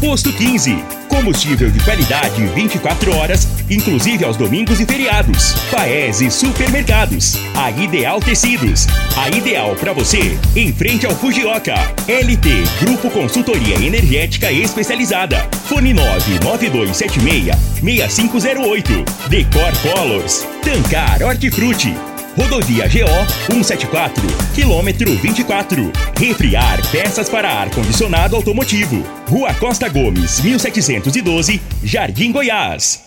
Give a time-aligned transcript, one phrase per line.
[0.00, 0.82] Posto 15.
[1.08, 5.52] Combustível de qualidade 24 horas, inclusive aos domingos e feriados.
[5.70, 7.36] Paese Supermercados.
[7.54, 8.86] A Ideal Tecidos.
[9.14, 11.74] A ideal para você, em frente ao Fujioka.
[12.08, 12.48] LT
[12.80, 15.46] Grupo Consultoria Energética Especializada.
[15.66, 19.04] Fone 99276 6508.
[19.28, 20.46] Decor Colors.
[20.62, 21.94] Tancar Hortifruti.
[22.40, 25.92] Rodovia GO 174, quilômetro 24.
[26.18, 29.04] Refriar peças para ar-condicionado automotivo.
[29.28, 33.02] Rua Costa Gomes, 1712, Jardim Goiás.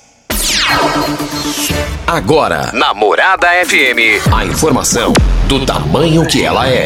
[2.05, 5.11] Agora, na Morada FM, a informação
[5.47, 6.85] do tamanho que ela é.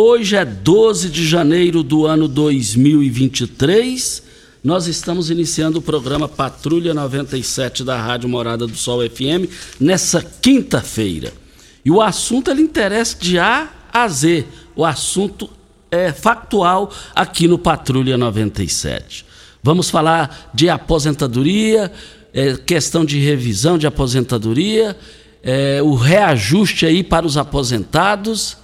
[0.00, 4.22] Hoje é 12 de janeiro do ano 2023.
[4.62, 9.50] Nós estamos iniciando o programa Patrulha 97 da Rádio Morada do Sol FM
[9.80, 11.32] nessa quinta-feira.
[11.84, 14.44] E o assunto ele interessa de A a Z.
[14.76, 15.50] O assunto
[15.90, 19.26] é factual aqui no Patrulha 97.
[19.60, 21.90] Vamos falar de aposentadoria,
[22.32, 24.96] é, questão de revisão de aposentadoria,
[25.42, 28.58] é, o reajuste aí para os aposentados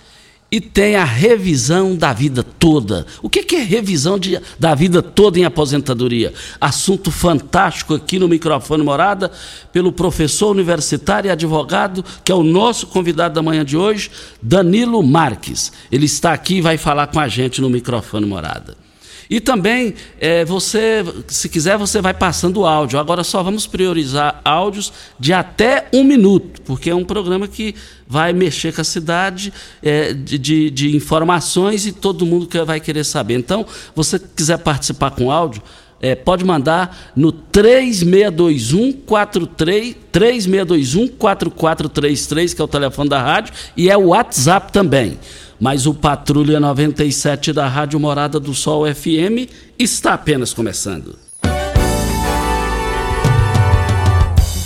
[0.54, 3.04] e tem a revisão da vida toda.
[3.20, 6.32] O que, é revisão de, da vida toda em aposentadoria?
[6.60, 9.32] Assunto fantástico aqui no microfone morada
[9.72, 15.02] pelo professor universitário e advogado, que é o nosso convidado da manhã de hoje, Danilo
[15.02, 15.72] Marques.
[15.90, 18.83] Ele está aqui e vai falar com a gente no microfone morada.
[19.28, 22.98] E também, é, você, se quiser, você vai passando áudio.
[22.98, 27.74] Agora só vamos priorizar áudios de até um minuto, porque é um programa que
[28.06, 29.52] vai mexer com a cidade
[29.82, 33.34] é, de, de, de, informações e todo mundo que vai querer saber.
[33.34, 35.62] Então, você quiser participar com áudio,
[36.04, 43.88] é, pode mandar no 3621 43 3621 4433, que é o telefone da rádio, e
[43.88, 45.18] é o WhatsApp também
[45.58, 49.48] mas o Patrulha 97 da Rádio Morada do Sol FM
[49.78, 51.16] está apenas começando.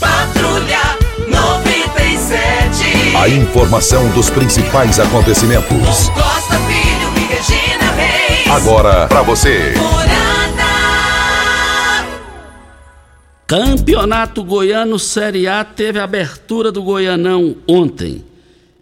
[0.01, 0.81] Patrulha
[1.29, 3.17] 97.
[3.17, 6.09] A informação dos principais acontecimentos.
[6.09, 8.51] Costa Filho e Regina Reis.
[8.51, 9.75] Agora para você.
[9.77, 10.28] Morada.
[13.49, 18.23] Campeonato Goiano Série A teve abertura do Goianão ontem.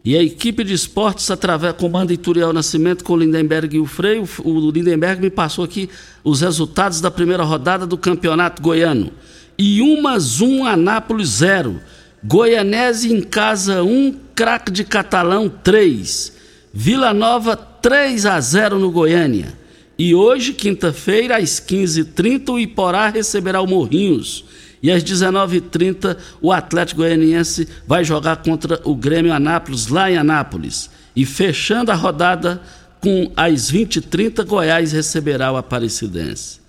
[0.04, 4.28] E a equipe de esportes, através comando Ituriel Nascimento com o Lindenberg e o Freio,
[4.43, 5.88] o Lindenberg me passou aqui
[6.25, 9.12] os resultados da primeira rodada do Campeonato Goiano.
[9.56, 11.80] E umas 1, Anápolis 0.
[12.24, 16.33] Goianese em casa 1, Craque de Catalão 3.
[16.74, 19.66] Vila Nova 3 a 0 no Goiânia.
[19.98, 24.45] E hoje, quinta-feira, às 15h30, o Iporá receberá o Morrinhos.
[24.83, 30.91] E às 19h30, o Atlético Goianiense vai jogar contra o Grêmio Anápolis, lá em Anápolis.
[31.15, 32.60] E fechando a rodada,
[33.01, 36.60] com às 20h30, Goiás receberá o Aparecidense.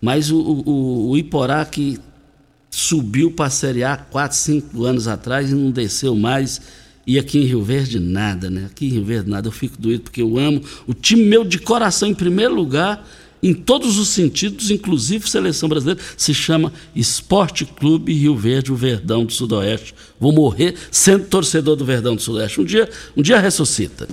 [0.00, 2.00] Mas o, o, o Iporá que
[2.68, 6.60] subiu para a Série A 4, 5 anos atrás e não desceu mais.
[7.06, 8.66] E aqui em Rio Verde, nada, né?
[8.66, 9.48] Aqui em Rio Verde, nada.
[9.48, 13.04] Eu fico doido porque eu amo o time meu de coração em primeiro lugar
[13.42, 19.24] em todos os sentidos, inclusive seleção brasileira, se chama Esporte Clube Rio Verde, o Verdão
[19.24, 19.94] do Sudoeste.
[20.20, 22.60] Vou morrer sendo torcedor do Verdão do Sudoeste.
[22.60, 24.06] Um dia, um dia ressuscita.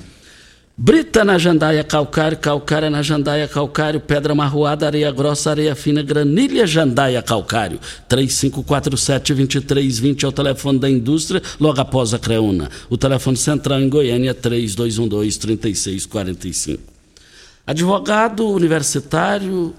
[0.82, 6.66] Brita na jandaia calcário, calcária na jandaia calcário, pedra marroada, areia grossa, areia fina, granilha
[6.66, 7.82] jandaia calcário.
[8.10, 12.70] 3547-2320 é o telefone da indústria, logo após a Creuna.
[12.90, 16.80] O telefone central em Goiânia é 3212-3645.
[17.68, 19.74] Advogado universitário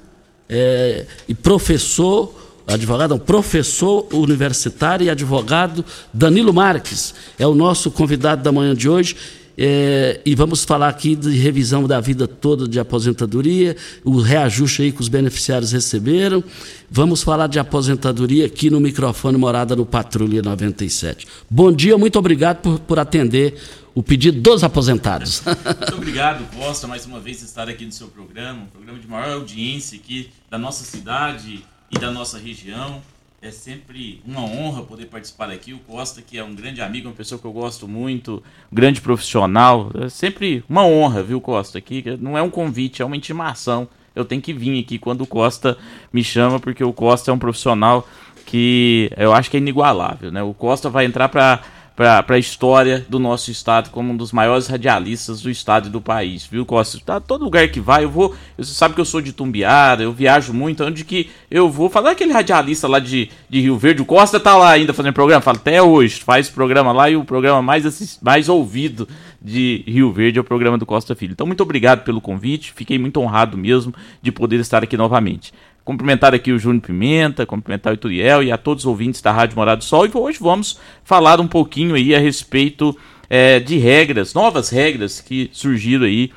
[0.51, 2.31] é, e professor,
[2.67, 5.83] advogado, não, professor universitário e advogado
[6.13, 9.17] Danilo Marques é o nosso convidado da manhã de hoje.
[9.63, 14.91] É, e vamos falar aqui de revisão da vida toda de aposentadoria, o reajuste aí
[14.91, 16.43] que os beneficiários receberam.
[16.91, 21.27] Vamos falar de aposentadoria aqui no microfone Morada no Patrulha 97.
[21.51, 23.61] Bom dia, muito obrigado por, por atender
[23.95, 25.43] o pedido dos aposentados.
[25.45, 29.33] Muito obrigado, Costa, mais uma vez estar aqui no seu programa, um programa de maior
[29.33, 33.03] audiência aqui da nossa cidade e da nossa região.
[33.43, 35.73] É sempre uma honra poder participar aqui.
[35.73, 39.01] O Costa, que é um grande amigo, uma pessoa que eu gosto muito, um grande
[39.01, 39.91] profissional.
[39.95, 41.79] É sempre uma honra, viu, Costa?
[41.79, 43.89] Aqui não é um convite, é uma intimação.
[44.15, 45.79] Eu tenho que vir aqui quando o Costa
[46.13, 48.07] me chama, porque o Costa é um profissional
[48.45, 50.43] que eu acho que é inigualável, né?
[50.43, 51.63] O Costa vai entrar para
[52.01, 56.01] para a história do nosso estado como um dos maiores radialistas do estado e do
[56.01, 56.99] país, viu, Costa?
[57.05, 58.35] Tá, todo lugar que vai, eu vou.
[58.57, 61.91] Você sabe que eu sou de Tumbiara, eu viajo muito, onde que eu vou.
[61.91, 65.43] Falar aquele radialista lá de, de Rio Verde, o Costa tá lá ainda fazendo programa,
[65.43, 69.07] fala até hoje, faz programa lá e o programa mais, mais ouvido
[69.43, 71.33] de Rio Verde é o programa do Costa Filho.
[71.33, 75.53] Então, muito obrigado pelo convite, fiquei muito honrado mesmo de poder estar aqui novamente.
[75.91, 79.57] Cumprimentar aqui o Júnior Pimenta, cumprimentar o Ituriel e a todos os ouvintes da Rádio
[79.57, 80.07] Morado do Sol.
[80.07, 82.97] E hoje vamos falar um pouquinho aí a respeito
[83.29, 86.31] é, de regras, novas regras que surgiram aí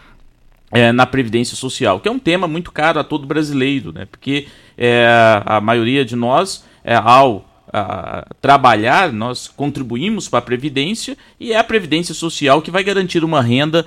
[0.72, 4.08] é, na Previdência Social, que é um tema muito caro a todo brasileiro, né?
[4.10, 5.06] Porque é,
[5.46, 6.96] a maioria de nós, é,
[7.74, 13.24] ao trabalhar, nós contribuímos para a Previdência e é a Previdência Social que vai garantir
[13.24, 13.86] uma renda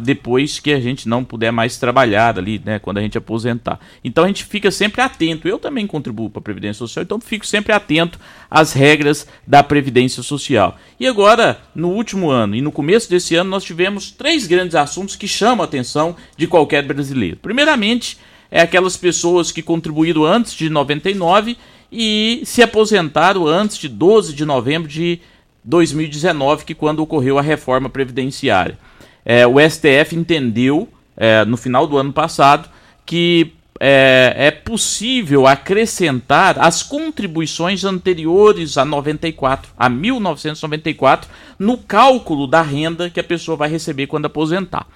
[0.00, 3.80] depois que a gente não puder mais trabalhar ali, né, quando a gente aposentar.
[4.04, 5.48] Então a gente fica sempre atento.
[5.48, 10.22] Eu também contribuo para a Previdência Social, então fico sempre atento às regras da Previdência
[10.22, 10.78] Social.
[11.00, 15.16] E agora, no último ano e no começo desse ano, nós tivemos três grandes assuntos
[15.16, 17.36] que chamam a atenção de qualquer brasileiro.
[17.42, 18.16] Primeiramente,
[18.50, 21.56] é aquelas pessoas que contribuíram antes de 99
[21.96, 25.20] e se aposentaram antes de 12 de novembro de
[25.62, 28.76] 2019, que quando ocorreu a reforma previdenciária.
[29.24, 32.68] É, o STF entendeu, é, no final do ano passado,
[33.06, 42.60] que é, é, possível acrescentar as contribuições anteriores a 94, a 1994, no cálculo da
[42.60, 44.86] renda que a pessoa vai receber quando aposentar,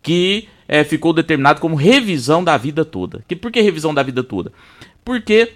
[0.00, 3.24] que é, ficou determinado como revisão da vida toda.
[3.26, 4.52] Que por que revisão da vida toda?
[5.04, 5.52] Porque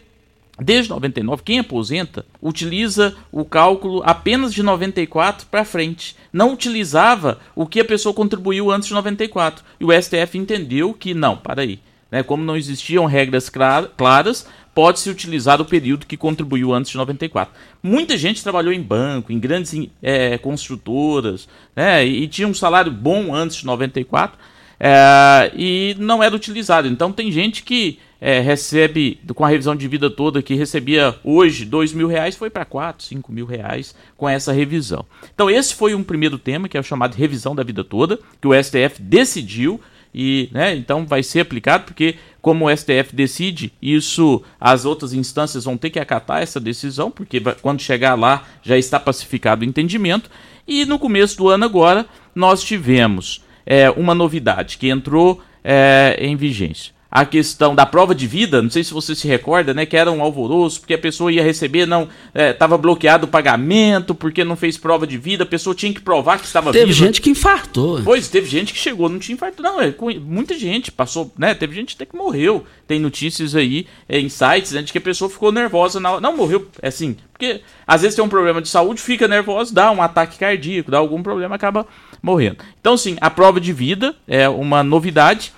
[0.60, 6.16] Desde 99, quem aposenta utiliza o cálculo apenas de 94 para frente.
[6.32, 9.64] Não utilizava o que a pessoa contribuiu antes de 94.
[9.78, 11.78] E o STF entendeu que não, para aí.
[12.10, 17.52] Né, como não existiam regras claras, pode-se utilizar o período que contribuiu antes de 94.
[17.82, 21.46] Muita gente trabalhou em banco, em grandes é, construtoras,
[21.76, 24.38] né, e, e tinha um salário bom antes de 94
[24.78, 26.88] é, e não era utilizado.
[26.88, 31.64] Então tem gente que é, recebe, com a revisão de vida toda, que recebia hoje
[31.64, 35.04] dois mil reais, foi para quatro, cinco mil reais com essa revisão.
[35.35, 38.49] Então esse foi um primeiro tema, que é o chamado revisão da vida toda, que
[38.49, 39.80] o STF decidiu
[40.14, 45.64] e, né, então vai ser aplicado, porque como o STF decide, isso as outras instâncias
[45.64, 50.30] vão ter que acatar essa decisão, porque quando chegar lá já está pacificado o entendimento.
[50.66, 56.34] E no começo do ano agora, nós tivemos é, uma novidade que entrou é, em
[56.34, 59.97] vigência a questão da prova de vida, não sei se você se recorda, né, que
[59.97, 64.45] era um alvoroço, porque a pessoa ia receber, não, estava é, bloqueado o pagamento, porque
[64.45, 66.85] não fez prova de vida, a pessoa tinha que provar que estava viva.
[66.85, 68.03] Teve gente que infartou.
[68.03, 71.75] Pois, teve gente que chegou, não tinha infarto, não, é, muita gente passou, né, teve
[71.75, 75.31] gente até que morreu, tem notícias aí, é, em sites, né, de que a pessoa
[75.31, 79.00] ficou nervosa, na, não morreu, é assim, porque às vezes tem um problema de saúde,
[79.00, 81.87] fica nervoso, dá um ataque cardíaco, dá algum problema, acaba
[82.21, 82.59] morrendo.
[82.81, 85.53] Então, sim, a prova de vida é uma novidade,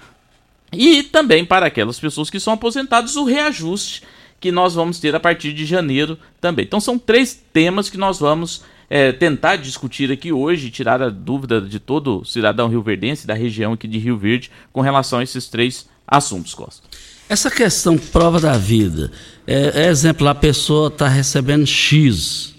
[0.73, 4.03] e também para aquelas pessoas que são aposentadas, o reajuste
[4.41, 6.65] que nós vamos ter a partir de janeiro também.
[6.65, 11.61] Então são três temas que nós vamos é, tentar discutir aqui hoje, tirar a dúvida
[11.61, 15.89] de todo cidadão rioverdense da região aqui de Rio Verde com relação a esses três
[16.07, 16.83] assuntos, Costa.
[17.29, 19.13] Essa questão prova da vida,
[19.47, 22.53] é, é exemplo, a pessoa está recebendo X,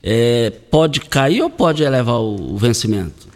[0.00, 3.26] é, pode cair ou pode elevar o, o vencimento?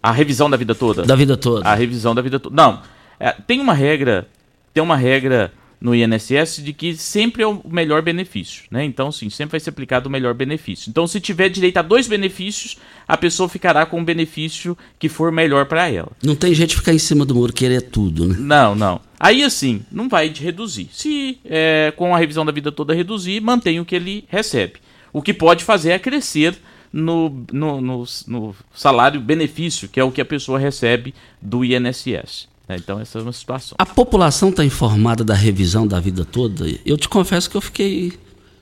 [0.00, 1.02] A revisão da vida toda?
[1.02, 1.68] Da vida toda.
[1.68, 2.54] A revisão da vida toda.
[2.54, 2.80] Não,
[3.18, 4.28] é, tem uma regra,
[4.72, 8.84] tem uma regra no INSS de que sempre é o melhor benefício, né?
[8.84, 10.88] Então, sim, sempre vai ser aplicado o melhor benefício.
[10.90, 15.30] Então, se tiver direito a dois benefícios, a pessoa ficará com o benefício que for
[15.30, 16.10] melhor para ela.
[16.22, 18.36] Não tem jeito de ficar em cima do muro querer tudo, né?
[18.38, 19.00] Não, não.
[19.18, 20.88] Aí, assim, não vai reduzir.
[20.92, 24.74] Se é, com a revisão da vida toda reduzir, mantém o que ele recebe.
[25.12, 26.56] O que pode fazer é crescer
[26.92, 32.48] no, no, no, no salário benefício, que é o que a pessoa recebe do INSS.
[32.68, 33.76] É, então essa é uma situação.
[33.78, 36.66] A população está informada da revisão da vida toda?
[36.84, 38.12] Eu te confesso que eu fiquei.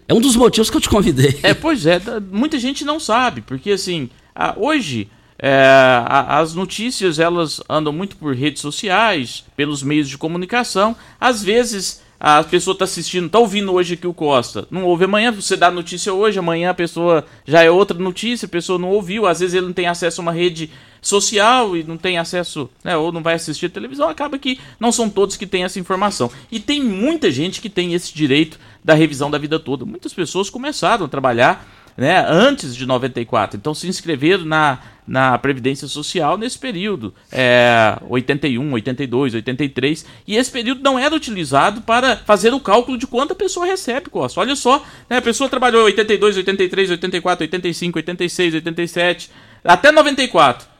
[0.06, 1.38] É um dos motivos que eu te convidei.
[1.42, 4.10] É, pois é, muita gente não sabe, porque assim,
[4.56, 5.08] hoje
[5.38, 5.66] é,
[6.06, 10.94] as notícias elas andam muito por redes sociais, pelos meios de comunicação.
[11.18, 15.30] Às vezes a pessoa está assistindo, está ouvindo hoje aqui o Costa, não ouve amanhã,
[15.30, 19.26] você dá notícia hoje, amanhã a pessoa já é outra notícia, a pessoa não ouviu,
[19.26, 20.70] às vezes ele não tem acesso a uma rede
[21.04, 25.08] social e não tem acesso, né, ou não vai assistir televisão, acaba que não são
[25.08, 26.30] todos que têm essa informação.
[26.50, 29.84] E tem muita gente que tem esse direito da revisão da vida toda.
[29.84, 33.56] Muitas pessoas começaram a trabalhar né, antes de 94.
[33.56, 40.50] Então se inscreveram na, na Previdência Social nesse período, é, 81, 82, 83, e esse
[40.50, 44.40] período não era utilizado para fazer o cálculo de quanto a pessoa recebe, Costa.
[44.40, 49.30] Olha só, né, a pessoa trabalhou 82, 83, 84, 85, 86, 87,
[49.62, 50.73] até 94.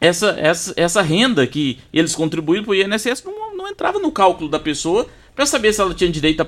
[0.00, 4.50] Essa, essa, essa renda que eles contribuíram para o INSS não, não entrava no cálculo
[4.50, 6.46] da pessoa para saber se ela tinha direito a,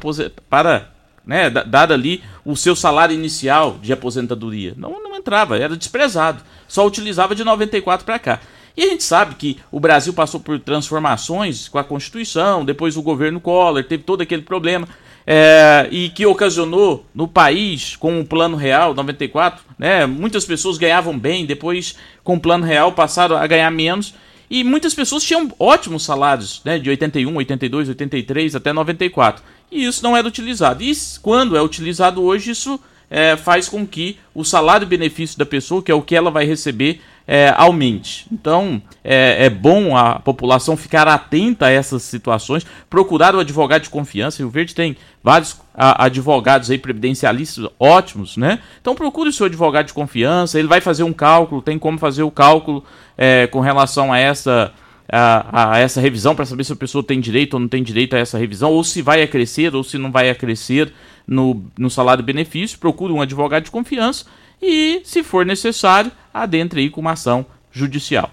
[0.48, 0.92] para
[1.26, 4.74] né, dado ali o seu salário inicial de aposentadoria.
[4.76, 6.42] Não, não entrava, era desprezado.
[6.68, 8.40] Só utilizava de 94 para cá.
[8.76, 13.02] E a gente sabe que o Brasil passou por transformações com a Constituição, depois o
[13.02, 14.86] governo Collor, teve todo aquele problema,
[15.26, 21.18] é, e que ocasionou no país, com o Plano Real 94, né, muitas pessoas ganhavam
[21.18, 24.14] bem, depois com o Plano Real passaram a ganhar menos,
[24.48, 30.02] e muitas pessoas tinham ótimos salários, né, de 81, 82, 83 até 94 e isso
[30.02, 30.82] não era utilizado.
[30.82, 32.80] E quando é utilizado hoje, isso
[33.10, 36.44] é, faz com que o salário benefício da pessoa, que é o que ela vai
[36.44, 38.26] receber, é, aumente.
[38.30, 43.90] Então é, é, bom a população ficar atenta a essas situações, procurar o advogado de
[43.90, 44.44] confiança.
[44.44, 48.60] O Verde tem vários a, advogados aí previdencialistas ótimos, né?
[48.80, 52.22] Então procure o seu advogado de confiança, ele vai fazer um cálculo, tem como fazer
[52.22, 52.84] o cálculo
[53.18, 54.72] é, com relação a essa
[55.08, 58.14] a, a essa revisão para saber se a pessoa tem direito ou não tem direito
[58.16, 60.92] a essa revisão, ou se vai acrescer ou se não vai acrescer
[61.26, 64.24] no, no salário benefício, procure um advogado de confiança
[64.60, 68.30] e, se for necessário, adentre aí com uma ação judicial.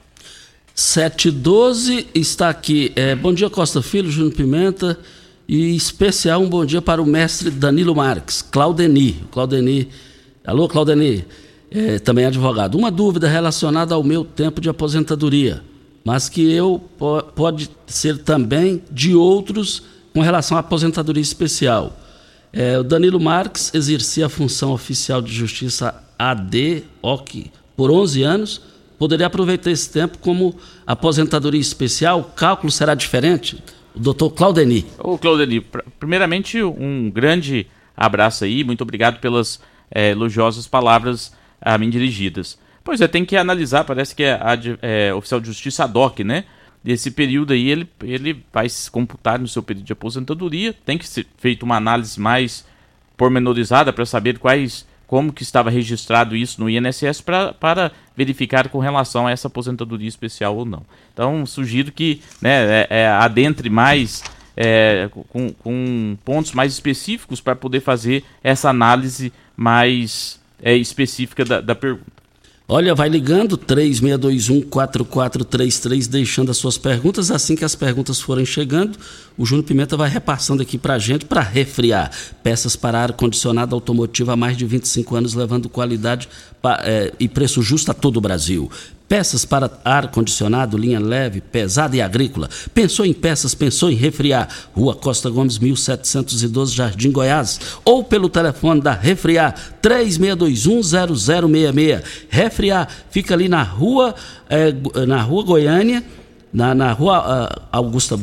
[0.75, 2.91] 712 está aqui.
[2.95, 4.99] É, bom dia, Costa Filho, Júnior Pimenta.
[5.45, 9.23] E especial um bom dia para o mestre Danilo Marques, Claudeni.
[9.29, 9.89] Claudeni.
[10.45, 11.25] Alô, Claudeni.
[11.69, 12.75] É, também advogado.
[12.75, 15.61] Uma dúvida relacionada ao meu tempo de aposentadoria
[16.03, 16.81] mas que eu
[17.35, 19.83] pode ser também de outros
[20.13, 21.97] com relação à aposentadoria especial.
[22.53, 28.61] É, o Danilo Marques exercia a função oficial de justiça AD, OC, por 11 anos.
[28.99, 30.55] Poderia aproveitar esse tempo como
[30.85, 32.19] aposentadoria especial?
[32.19, 33.61] O cálculo será diferente?
[33.95, 34.85] O doutor Claudeni.
[34.99, 35.65] Ô, Claudeni,
[35.99, 37.65] primeiramente, um grande
[37.97, 38.63] abraço aí.
[38.63, 42.57] Muito obrigado pelas é, elogiosas palavras a mim dirigidas.
[42.83, 46.19] Pois é, tem que analisar, parece que é a é, oficial de justiça ad hoc,
[46.19, 46.45] né?
[46.83, 51.07] Desse período aí, ele, ele vai se computar no seu período de aposentadoria, tem que
[51.07, 52.65] ser feita uma análise mais
[53.15, 58.79] pormenorizada para saber quais como que estava registrado isso no INSS pra, para verificar com
[58.79, 60.83] relação a essa aposentadoria especial ou não.
[61.13, 64.23] Então, sugiro que né, é, é, adentre mais
[64.57, 71.61] é, com, com, pontos mais específicos para poder fazer essa análise mais é, específica da,
[71.61, 72.11] da pergunta.
[72.65, 77.29] Olha, vai ligando 3621-4433, deixando as suas perguntas.
[77.29, 78.97] Assim que as perguntas forem chegando,
[79.37, 82.09] o Júnior Pimenta vai repassando aqui para a gente para refriar.
[82.41, 86.29] Peças para ar-condicionado automotivo há mais de 25 anos, levando qualidade
[86.83, 88.71] é, e preço justo a todo o Brasil.
[89.07, 92.49] Peças para ar-condicionado, linha leve, pesada e agrícola.
[92.73, 94.49] Pensou em peças, pensou em refriar.
[94.73, 97.59] Rua Costa Gomes, 1712, Jardim Goiás.
[97.85, 102.01] Ou pelo telefone da Refriar, 36210066.
[102.29, 104.15] Refriar fica ali na rua,
[104.49, 104.73] é,
[105.05, 106.01] na rua Goiânia.
[106.51, 108.19] Na, na rua uh, Augusta, uh,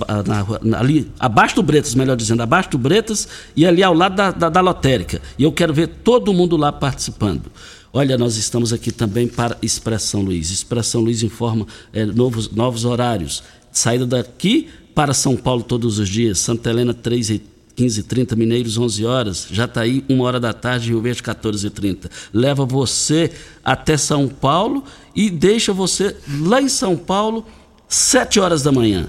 [0.62, 4.30] na, ali abaixo do Bretas, melhor dizendo, abaixo do Bretas e ali ao lado da,
[4.30, 5.20] da, da lotérica.
[5.37, 7.50] E eu quero ver todo mundo lá participando.
[7.92, 10.50] Olha, nós estamos aqui também para Expressão Luiz.
[10.50, 13.42] Expressão Luiz informa é, novos, novos horários.
[13.73, 16.38] Saída daqui para São Paulo todos os dias.
[16.38, 17.42] Santa Helena, 3 e
[17.75, 19.49] 15 30 Mineiros, 11 horas.
[19.50, 23.32] Jataí, 1 hora da tarde, Rio Verde, 14 e 30 Leva você
[23.64, 27.44] até São Paulo e deixa você lá em São Paulo,
[27.88, 29.09] 7 horas da manhã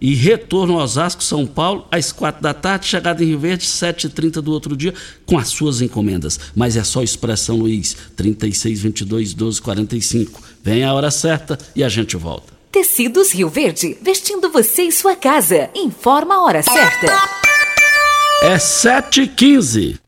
[0.00, 4.40] e retorno a Osasco, São Paulo, às quatro da tarde, chegada em Rio Verde, 7h30
[4.40, 4.94] do outro dia,
[5.26, 6.40] com as suas encomendas.
[6.54, 10.42] Mas é só Expressão Luiz, 3622 1245.
[10.62, 12.52] Vem a hora certa e a gente volta.
[12.72, 15.68] Tecidos Rio Verde, vestindo você e sua casa.
[15.74, 17.40] Informa a hora certa.
[18.42, 19.98] É 7h15.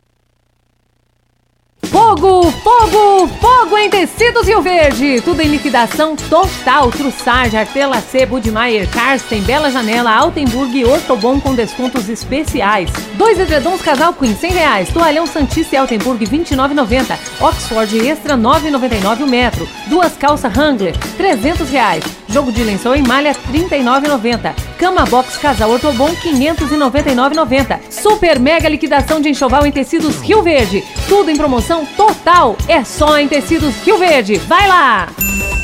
[1.86, 5.20] Fogo, fogo, fogo em tecidos Rio Verde.
[5.20, 6.90] Tudo em liquidação total.
[6.90, 12.90] Trussardi, Artelacê, Budmeier, Karsten, Bela Janela, Altenburg e Ortobon com descontos especiais.
[13.14, 14.88] Dois edredons casal Queen, 100 reais.
[14.90, 17.18] Toalhão Santista e Altenburg, 29,90.
[17.40, 19.68] Oxford Extra, 9,99 o metro.
[19.88, 22.21] Duas calças Wrangler, 300 reais.
[22.32, 24.54] Jogo de lençol em malha, 39,90.
[24.78, 27.78] Cama Box Casal Ortobon, 599,90.
[27.90, 30.82] Super mega liquidação de enxoval em tecidos Rio Verde.
[31.08, 32.56] Tudo em promoção total.
[32.66, 34.36] É só em tecidos Rio Verde.
[34.36, 35.08] Vai lá!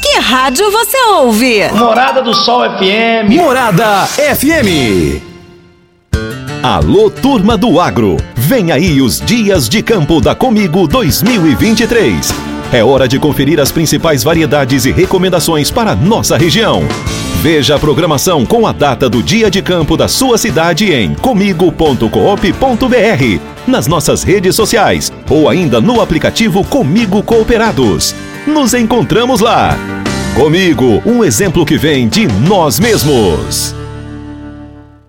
[0.02, 1.68] Que rádio você ouve?
[1.72, 3.34] Morada do Sol FM.
[3.34, 5.22] Morada FM.
[6.62, 8.16] Alô, turma do agro.
[8.34, 12.57] Vem aí os dias de campo da Comigo 2023.
[12.70, 16.82] É hora de conferir as principais variedades e recomendações para nossa região.
[17.40, 22.08] Veja a programação com a data do dia de campo da sua cidade em comigo.coop.br,
[23.66, 28.14] nas nossas redes sociais ou ainda no aplicativo Comigo Cooperados.
[28.46, 29.74] Nos encontramos lá.
[30.34, 33.77] Comigo, um exemplo que vem de nós mesmos.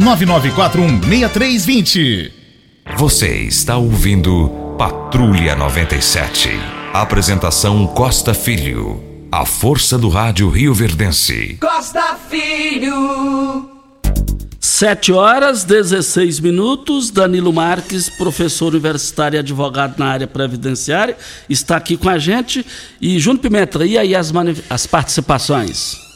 [0.00, 2.32] 99416320.
[2.96, 6.50] Você está ouvindo Patrulha 97.
[6.92, 9.02] Apresentação Costa Filho.
[9.30, 11.58] A força do rádio Rio Verdense.
[11.60, 13.68] Costa Filho.
[14.58, 17.10] 7 horas 16 minutos.
[17.10, 21.16] Danilo Marques, professor universitário e advogado na área previdenciária,
[21.48, 22.64] está aqui com a gente.
[23.00, 24.32] E Júnior Pimenta, e aí as,
[24.70, 26.07] as participações?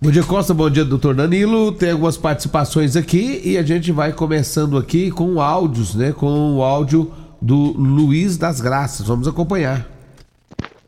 [0.00, 0.52] Bom dia, Costa.
[0.52, 1.72] Bom dia, doutor Danilo.
[1.72, 6.12] Tem algumas participações aqui e a gente vai começando aqui com áudios, né?
[6.12, 9.06] Com o áudio do Luiz das Graças.
[9.06, 9.88] Vamos acompanhar.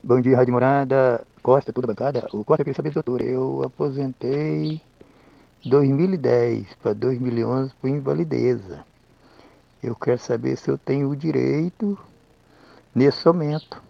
[0.03, 1.25] Bom dia, Rádio Morada.
[1.43, 2.27] Costa, toda bancada.
[2.33, 4.83] O Costa, eu queria saber, doutor, eu aposentei
[5.65, 8.85] 2010 para 2011 por invalideza.
[9.83, 11.97] Eu quero saber se eu tenho o direito
[12.95, 13.81] nesse momento.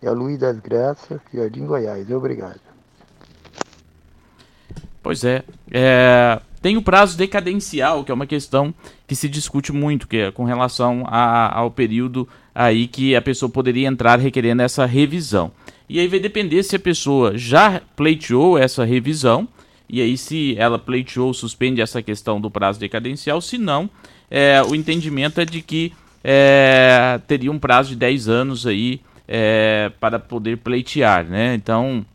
[0.00, 2.10] É o Luiz das Graças, Jardim Goiás.
[2.10, 2.73] Obrigado.
[5.04, 5.44] Pois é.
[5.70, 6.40] é.
[6.62, 8.72] Tem o prazo decadencial, que é uma questão
[9.06, 13.50] que se discute muito, que é com relação a, ao período aí que a pessoa
[13.50, 15.52] poderia entrar requerendo essa revisão.
[15.86, 19.46] E aí vai depender se a pessoa já pleiteou essa revisão,
[19.90, 23.90] e aí se ela pleiteou, suspende essa questão do prazo decadencial, se não,
[24.30, 25.92] é, o entendimento é de que
[26.24, 31.54] é, teria um prazo de 10 anos aí é, para poder pleitear, né?
[31.54, 32.06] Então,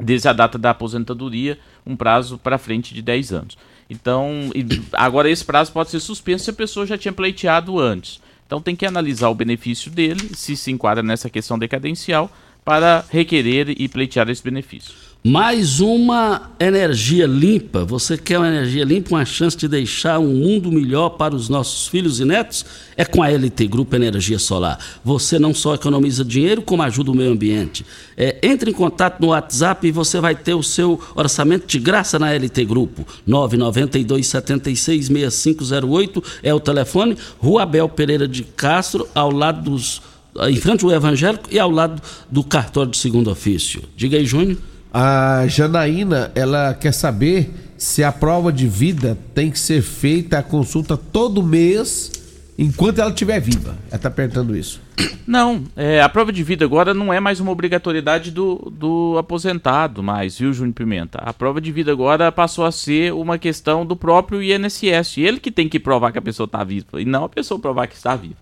[0.00, 3.58] desde a data da aposentadoria, um prazo para frente de 10 anos.
[3.88, 4.50] Então,
[4.92, 8.20] agora esse prazo pode ser suspenso se a pessoa já tinha pleiteado antes.
[8.46, 12.30] Então tem que analisar o benefício dele, se se enquadra nessa questão decadencial,
[12.64, 15.11] para requerer e pleitear esse benefício.
[15.24, 17.84] Mais uma energia limpa.
[17.84, 21.86] Você quer uma energia limpa, uma chance de deixar um mundo melhor para os nossos
[21.86, 22.66] filhos e netos?
[22.96, 24.80] É com a LT Grupo Energia Solar.
[25.04, 27.86] Você não só economiza dinheiro, como ajuda o meio ambiente.
[28.16, 32.18] É, entre em contato no WhatsApp e você vai ter o seu orçamento de graça
[32.18, 33.06] na LT Grupo.
[33.28, 37.16] 992766508 é o telefone.
[37.38, 40.02] Rua Abel Pereira de Castro, ao lado dos.
[40.48, 43.84] Em frente ao evangélico e ao lado do cartório de segundo ofício.
[43.94, 44.58] Diga aí, Júnior.
[44.92, 50.42] A Janaína, ela quer saber se a prova de vida tem que ser feita a
[50.42, 52.12] consulta todo mês
[52.58, 53.76] enquanto ela estiver viva.
[53.88, 54.80] Ela está perguntando isso.
[55.26, 60.02] Não, é, a prova de vida agora não é mais uma obrigatoriedade do, do aposentado
[60.02, 61.18] mais, viu, Júnior Pimenta?
[61.18, 65.16] A prova de vida agora passou a ser uma questão do próprio INSS.
[65.18, 67.86] Ele que tem que provar que a pessoa está viva e não a pessoa provar
[67.86, 68.36] que está viva.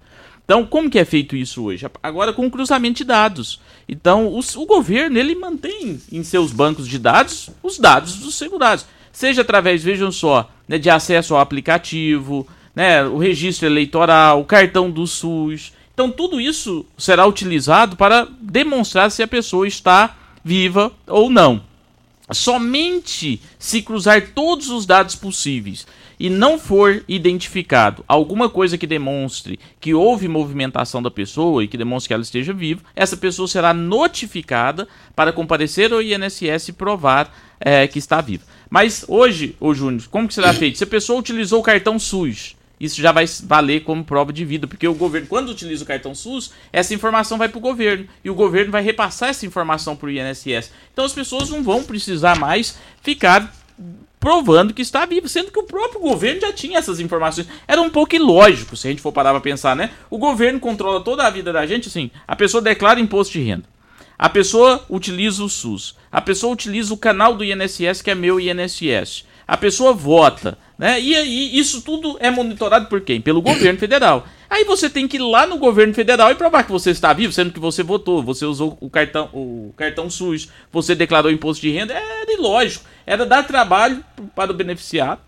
[0.50, 1.86] Então, como que é feito isso hoje?
[2.02, 3.60] Agora com cruzamento de dados.
[3.88, 8.84] Então, o, o governo ele mantém em seus bancos de dados os dados dos segurados,
[9.12, 14.90] seja através, vejam só, né, de acesso ao aplicativo, né, o registro eleitoral, o cartão
[14.90, 15.72] do SUS.
[15.94, 21.62] Então, tudo isso será utilizado para demonstrar se a pessoa está viva ou não.
[22.32, 25.86] Somente se cruzar todos os dados possíveis
[26.18, 31.78] e não for identificado alguma coisa que demonstre que houve movimentação da pessoa e que
[31.78, 37.34] demonstre que ela esteja viva, essa pessoa será notificada para comparecer ao INSS e provar
[37.58, 38.44] é, que está viva.
[38.68, 40.78] Mas hoje, ô Júnior, como que será feito?
[40.78, 44.66] Se a pessoa utilizou o cartão SUS isso já vai valer como prova de vida,
[44.66, 48.30] porque o governo, quando utiliza o cartão SUS, essa informação vai para o governo e
[48.30, 50.72] o governo vai repassar essa informação para o INSS.
[50.92, 53.54] Então as pessoas não vão precisar mais ficar
[54.18, 57.48] provando que está vivo, sendo que o próprio governo já tinha essas informações.
[57.66, 59.90] Era um pouco ilógico, se a gente for parar para pensar, né?
[60.10, 63.64] O governo controla toda a vida da gente, assim, a pessoa declara imposto de renda.
[64.18, 65.96] A pessoa utiliza o SUS.
[66.12, 69.24] A pessoa utiliza o canal do INSS, que é meu INSS.
[69.50, 70.56] A pessoa vota.
[70.78, 71.00] Né?
[71.00, 73.20] E, e isso tudo é monitorado por quem?
[73.20, 74.24] Pelo governo federal.
[74.48, 77.32] Aí você tem que ir lá no governo federal e provar que você está vivo,
[77.32, 81.72] sendo que você votou, você usou o cartão, o cartão SUS, você declarou imposto de
[81.72, 81.92] renda.
[81.92, 82.84] Era ilógico.
[83.04, 84.04] Era dar trabalho
[84.36, 85.20] para o beneficiado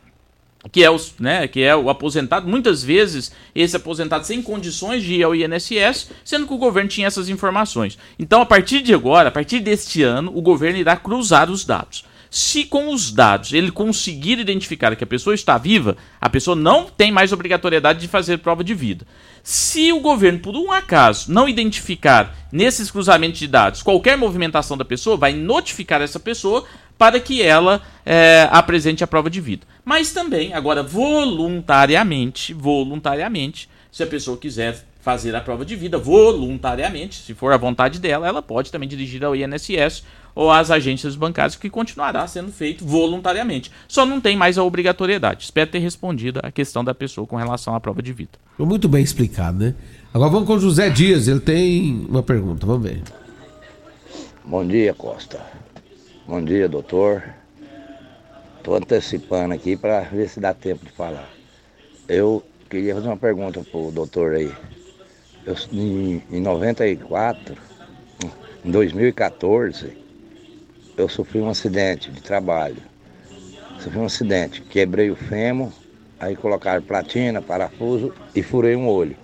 [0.71, 5.15] que é, os, né, que é o aposentado, muitas vezes esse aposentado sem condições de
[5.15, 7.99] ir ao INSS, sendo que o governo tinha essas informações.
[8.17, 12.05] Então, a partir de agora, a partir deste ano, o governo irá cruzar os dados.
[12.33, 16.87] Se com os dados ele conseguir identificar que a pessoa está viva, a pessoa não
[16.87, 19.07] tem mais obrigatoriedade de fazer prova de vida.
[19.43, 24.85] Se o governo, por um acaso, não identificar nesses cruzamentos de dados qualquer movimentação da
[24.85, 26.65] pessoa, vai notificar essa pessoa
[26.97, 29.67] para que ela é, apresente a prova de vida.
[29.85, 37.17] Mas também, agora, voluntariamente, voluntariamente, se a pessoa quiser fazer a prova de vida voluntariamente,
[37.17, 40.03] se for a vontade dela, ela pode também dirigir ao INSS
[40.35, 43.71] ou às agências bancárias, que continuará sendo feito voluntariamente.
[43.87, 45.45] Só não tem mais a obrigatoriedade.
[45.45, 48.33] Espero ter respondido a questão da pessoa com relação à prova de vida.
[48.59, 49.75] Muito bem explicado, né?
[50.13, 53.03] Agora vamos com o José Dias, ele tem uma pergunta, vamos ver.
[54.45, 55.41] Bom dia, Costa.
[56.27, 57.23] Bom dia, doutor.
[58.59, 61.29] Estou antecipando aqui para ver se dá tempo de falar.
[62.09, 64.53] Eu queria fazer uma pergunta para o doutor aí.
[65.45, 67.57] Eu, em, em 94,
[68.65, 70.02] em 2014,
[70.97, 72.77] eu sofri um acidente de trabalho.
[73.81, 75.71] Sofri um acidente, quebrei o fêmur,
[76.21, 79.17] aí colocaram platina, parafuso e furei um olho.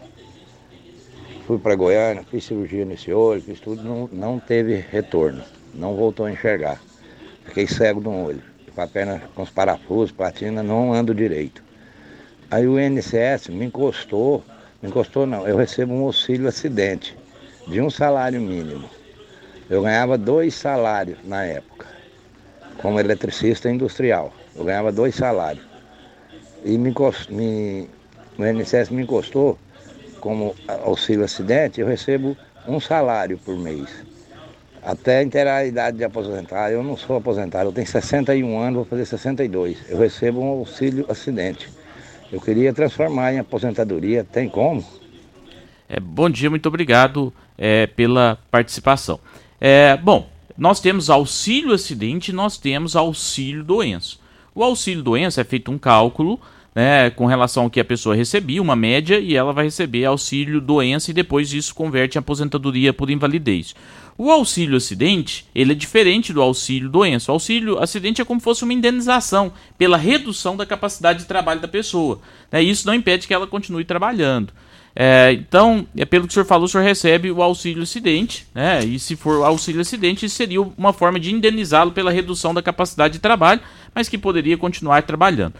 [1.47, 5.43] Fui para Goiânia, fiz cirurgia nesse olho, fiz tudo, não, não teve retorno,
[5.75, 6.81] não voltou a enxergar.
[7.45, 8.43] Fiquei cego de um olho.
[8.75, 11.63] Com a perna com os parafusos, platina, não ando direito.
[12.51, 14.45] Aí o INSS me encostou,
[14.83, 17.17] me encostou não, eu recebo um auxílio acidente
[17.67, 18.89] de um salário mínimo.
[19.69, 21.87] Eu ganhava dois salários na época,
[22.81, 24.33] como eletricista industrial.
[24.57, 25.65] Eu ganhava dois salários.
[26.65, 26.93] E me,
[27.29, 27.89] me,
[28.39, 29.59] o INSS me encostou
[30.21, 30.55] como
[30.85, 34.09] auxílio acidente, eu recebo um salário por mês
[34.83, 36.71] até a idade de aposentar.
[36.71, 39.79] Eu não sou aposentado, eu tenho 61 anos, vou fazer 62.
[39.89, 41.69] Eu recebo um auxílio acidente.
[42.33, 44.85] Eu queria transformar em aposentadoria, tem como?
[45.89, 49.19] É, bom dia, muito obrigado é, pela participação.
[49.61, 54.16] É, bom, nós temos auxílio acidente e nós temos auxílio doença.
[54.55, 56.40] O auxílio doença é feito um cálculo
[56.75, 60.61] né, com relação ao que a pessoa recebia, uma média, e ela vai receber auxílio
[60.61, 63.75] doença e depois isso converte em aposentadoria por invalidez.
[64.16, 67.31] O auxílio acidente, ele é diferente do auxílio doença.
[67.31, 71.61] O auxílio acidente é como se fosse uma indenização pela redução da capacidade de trabalho
[71.61, 72.21] da pessoa.
[72.51, 72.62] Né?
[72.62, 74.53] Isso não impede que ela continue trabalhando.
[75.01, 78.85] É, então, é pelo que o senhor falou, o senhor recebe o auxílio acidente, né?
[78.85, 83.21] E se for auxílio acidente, seria uma forma de indenizá-lo pela redução da capacidade de
[83.21, 83.61] trabalho,
[83.95, 85.55] mas que poderia continuar trabalhando.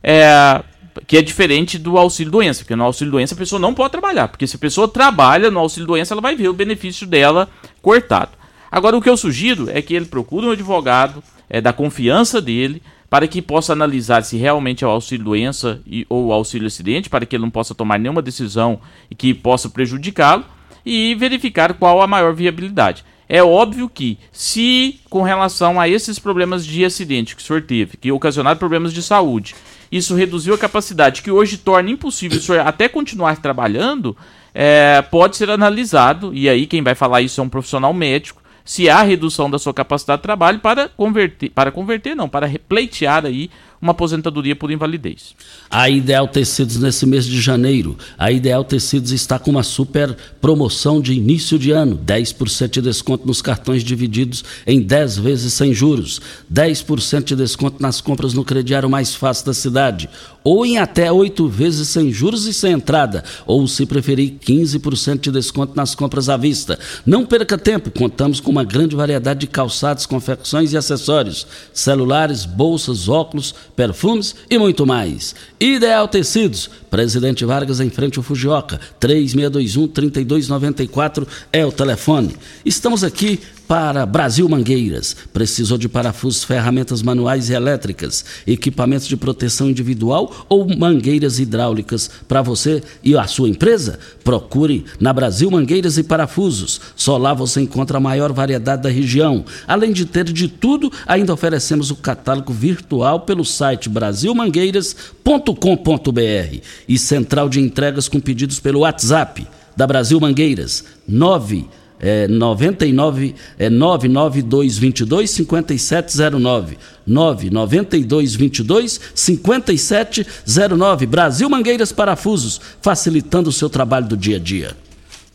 [0.00, 0.62] É,
[1.08, 4.28] que é diferente do auxílio doença, porque no auxílio doença a pessoa não pode trabalhar,
[4.28, 7.48] porque se a pessoa trabalha no auxílio doença, ela vai ver o benefício dela
[7.82, 8.30] cortado.
[8.70, 12.80] Agora, o que eu sugiro é que ele procure um advogado é, da confiança dele
[13.14, 17.24] para que possa analisar se realmente é o auxílio doença e, ou auxílio acidente, para
[17.24, 18.80] que ele não possa tomar nenhuma decisão
[19.16, 20.44] que possa prejudicá-lo
[20.84, 23.04] e verificar qual a maior viabilidade.
[23.28, 27.96] É óbvio que, se com relação a esses problemas de acidente que o senhor teve,
[27.98, 29.54] que ocasionaram problemas de saúde,
[29.92, 34.16] isso reduziu a capacidade, que hoje torna impossível o senhor até continuar trabalhando,
[34.52, 38.88] é, pode ser analisado, e aí quem vai falar isso é um profissional médico, se
[38.88, 43.50] há redução da sua capacidade de trabalho para converter, para converter não, para repleitear aí
[43.84, 45.34] uma aposentadoria por invalidez.
[45.70, 51.02] A Ideal Tecidos nesse mês de janeiro, a Ideal Tecidos está com uma super promoção
[51.02, 56.20] de início de ano, 10% de desconto nos cartões divididos em 10 vezes sem juros,
[56.52, 60.08] 10% de desconto nas compras no crediário mais fácil da cidade,
[60.42, 65.30] ou em até 8 vezes sem juros e sem entrada, ou se preferir 15% de
[65.30, 66.78] desconto nas compras à vista.
[67.04, 73.08] Não perca tempo, contamos com uma grande variedade de calçados, confecções e acessórios, celulares, bolsas,
[73.08, 75.34] óculos, perfumes e muito mais.
[75.58, 82.36] Ideal Tecidos, Presidente Vargas em frente ao Fujioka, 3621-3294 é o telefone.
[82.64, 85.16] Estamos aqui para Brasil Mangueiras.
[85.32, 92.42] Precisou de parafusos, ferramentas manuais e elétricas, equipamentos de proteção individual ou mangueiras hidráulicas para
[92.42, 93.98] você e a sua empresa?
[94.22, 96.80] Procure na Brasil Mangueiras e Parafusos.
[96.94, 99.44] Só lá você encontra a maior variedade da região.
[99.66, 107.48] Além de ter de tudo, ainda oferecemos o catálogo virtual pelo site brasilmangueiras.com.br e central
[107.48, 109.46] de entregas com pedidos pelo WhatsApp
[109.76, 111.66] da Brasil Mangueiras 9
[112.04, 124.18] é, 99 é 99222 5709 99222 5709 Brasil Mangueiras Parafusos, facilitando o seu trabalho do
[124.18, 124.76] dia a dia.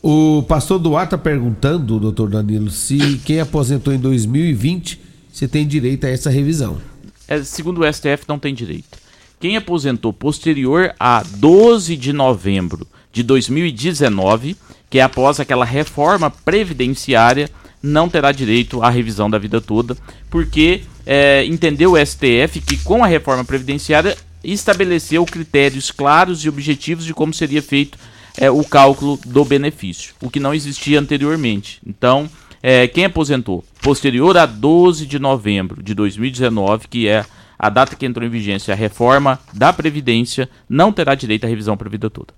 [0.00, 5.00] O pastor Duarte está perguntando, doutor Danilo, se quem aposentou em 2020
[5.32, 6.78] se tem direito a essa revisão.
[7.26, 8.98] É, segundo o STF, não tem direito.
[9.40, 14.56] Quem aposentou posterior a 12 de novembro de 2019,
[14.90, 17.48] que após aquela reforma previdenciária,
[17.80, 19.96] não terá direito à revisão da vida toda,
[20.28, 27.04] porque é, entendeu o STF que com a reforma previdenciária estabeleceu critérios claros e objetivos
[27.04, 27.96] de como seria feito
[28.38, 31.80] é, o cálculo do benefício, o que não existia anteriormente.
[31.86, 32.28] Então,
[32.62, 37.24] é, quem aposentou posterior a 12 de novembro de 2019, que é
[37.58, 41.76] a data que entrou em vigência a reforma da Previdência, não terá direito à revisão
[41.76, 42.32] para a vida toda.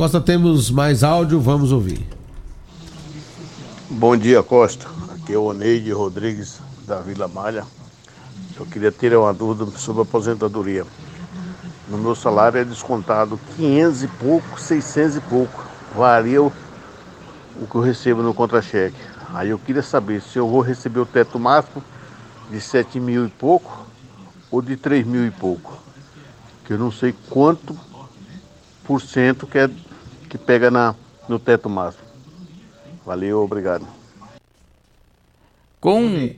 [0.00, 2.08] Costa, temos mais áudio, vamos ouvir.
[3.90, 4.88] Bom dia, Costa.
[5.12, 7.66] Aqui é o Oneide Rodrigues, da Vila Malha.
[8.58, 10.86] Eu queria ter uma dúvida sobre a aposentadoria.
[11.86, 15.66] No meu salário é descontado 500 e pouco, 600 e pouco.
[15.94, 16.50] Varia o,
[17.60, 18.96] o que eu recebo no contra-cheque.
[19.34, 21.84] Aí eu queria saber se eu vou receber o teto máximo
[22.50, 23.84] de 7 mil e pouco
[24.50, 25.76] ou de 3 mil e pouco.
[26.64, 27.76] Que eu não sei quanto
[28.90, 29.70] por cento que, é,
[30.30, 30.94] que pega na,
[31.28, 32.04] no teto máximo.
[33.04, 33.86] Valeu, obrigado.
[35.80, 36.30] Com,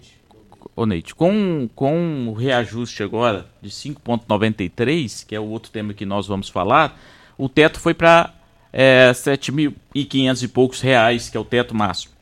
[0.74, 6.07] Ô, Neite, com, com o reajuste agora de 5,93, que é o outro tema que
[6.07, 6.98] nós vamos falar,
[7.37, 8.33] o teto foi para
[8.72, 12.12] é, 7.500 e poucos reais, que é o teto máximo.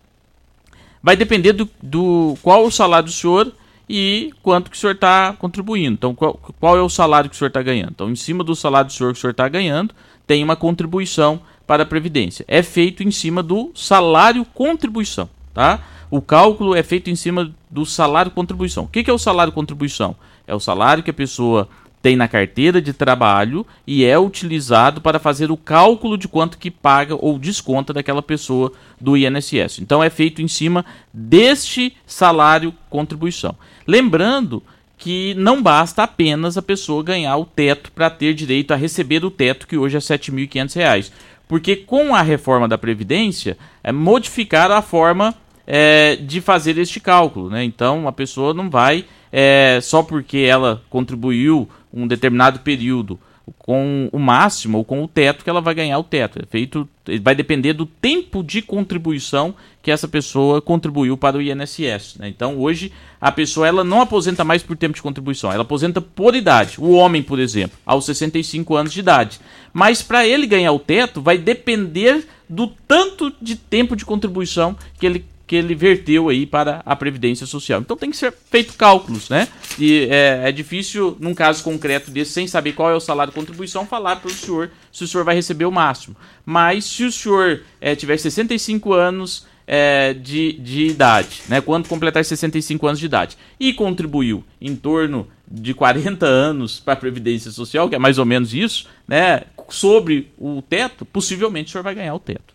[1.01, 3.53] Vai depender do, do qual o salário do senhor
[3.89, 5.95] e quanto que o senhor está contribuindo.
[5.95, 7.91] Então, qual, qual, é o salário que o senhor está ganhando?
[7.93, 9.95] Então, em cima do salário do senhor que o senhor está ganhando,
[10.27, 12.45] tem uma contribuição para a Previdência.
[12.49, 15.81] É feito em cima do salário contribuição, tá?
[16.11, 18.83] O cálculo é feito em cima do salário contribuição.
[18.83, 20.17] O que, que é o salário contribuição?
[20.49, 21.69] É o salário que a pessoa
[22.03, 26.73] tem na carteira de trabalho e é utilizado para fazer o cálculo de quanto que
[26.73, 29.79] paga ou desconta daquela pessoa do INSS.
[29.79, 33.55] Então é feito em cima deste salário contribuição.
[33.87, 34.61] Lembrando
[35.01, 39.31] que não basta apenas a pessoa ganhar o teto para ter direito a receber o
[39.31, 41.11] teto que hoje é R$ 7.500,
[41.51, 45.35] porque com a reforma da previdência é modificar a forma
[45.67, 47.65] é, de fazer este cálculo, né?
[47.65, 53.19] Então a pessoa não vai é, só porque ela contribuiu um determinado período
[53.59, 56.39] com o máximo ou com o teto que ela vai ganhar o teto.
[56.43, 56.89] É feito,
[57.23, 62.17] vai depender do tempo de contribuição que essa pessoa contribuiu para o INSS.
[62.19, 62.29] Né?
[62.29, 66.35] Então hoje a pessoa ela não aposenta mais por tempo de contribuição, ela aposenta por
[66.35, 66.81] idade.
[66.81, 69.41] O homem, por exemplo, aos 65 anos de idade.
[69.73, 75.07] Mas para ele ganhar o teto vai depender do tanto de tempo de contribuição que
[75.07, 77.81] ele que ele verteu aí para a Previdência Social.
[77.81, 79.49] Então tem que ser feito cálculos, né?
[79.81, 83.37] E é, é, difícil, num caso concreto desse, sem saber qual é o salário de
[83.37, 86.15] contribuição, falar para o senhor se o senhor vai receber o máximo.
[86.47, 91.61] Mas se o senhor é, tiver 65 anos é, de, de idade, né?
[91.61, 96.97] Quando completar 65 anos de idade, e contribuiu em torno de 40 anos para a
[96.97, 99.43] Previdência Social, que é mais ou menos isso, né?
[99.69, 102.55] Sobre o teto, possivelmente o senhor vai ganhar o teto.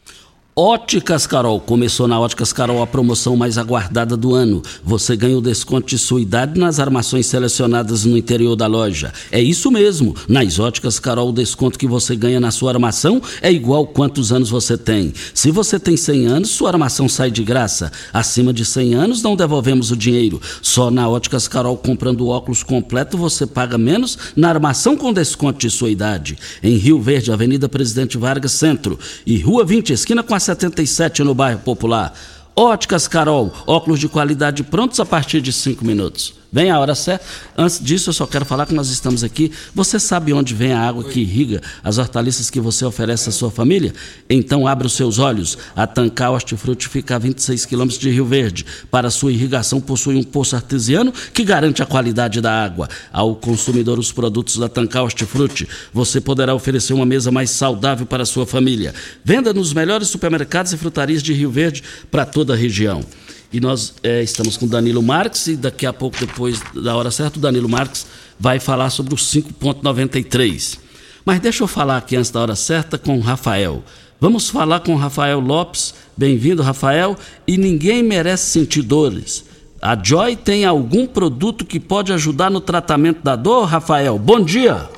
[0.57, 1.59] Óticas Carol.
[1.59, 4.61] Começou na Óticas Carol a promoção mais aguardada do ano.
[4.85, 9.11] Você ganha o desconto de sua idade nas armações selecionadas no interior da loja.
[9.29, 10.15] É isso mesmo.
[10.29, 14.49] Nas Óticas Carol, o desconto que você ganha na sua armação é igual quantos anos
[14.49, 15.13] você tem.
[15.33, 17.91] Se você tem 100 anos, sua armação sai de graça.
[18.13, 20.39] Acima de 100 anos, não devolvemos o dinheiro.
[20.61, 25.69] Só na Óticas Carol, comprando óculos completo, você paga menos na armação com desconto de
[25.69, 26.37] sua idade.
[26.63, 31.33] Em Rio Verde, Avenida Presidente Vargas Centro e Rua 20, esquina com a 77 no
[31.33, 32.13] bairro Popular.
[32.55, 36.33] Óticas Carol, óculos de qualidade prontos a partir de 5 minutos.
[36.55, 37.25] Vem a hora certa.
[37.57, 39.51] Antes disso, eu só quero falar que nós estamos aqui.
[39.73, 43.51] Você sabe onde vem a água que irriga as hortaliças que você oferece à sua
[43.51, 43.93] família?
[44.29, 45.57] Então abra os seus olhos.
[45.75, 48.65] A Tancar Hortifruti fica a 26 quilômetros de Rio Verde.
[48.89, 52.87] Para sua irrigação, possui um poço artesiano que garante a qualidade da água.
[53.11, 58.23] Ao consumidor, os produtos da Tancar Hortifruti, você poderá oferecer uma mesa mais saudável para
[58.23, 58.93] a sua família.
[59.25, 63.03] Venda nos melhores supermercados e frutarias de Rio Verde para toda a região.
[63.51, 67.37] E nós é, estamos com Danilo Marques e daqui a pouco, depois da hora certa,
[67.37, 68.07] o Danilo Marques
[68.39, 70.79] vai falar sobre o 5.93.
[71.25, 73.83] Mas deixa eu falar aqui antes da hora certa com o Rafael.
[74.19, 75.93] Vamos falar com o Rafael Lopes.
[76.15, 77.15] Bem-vindo, Rafael.
[77.45, 79.45] E ninguém merece sentir dores.
[79.81, 84.17] A Joy tem algum produto que pode ajudar no tratamento da dor, Rafael?
[84.17, 84.89] Bom dia.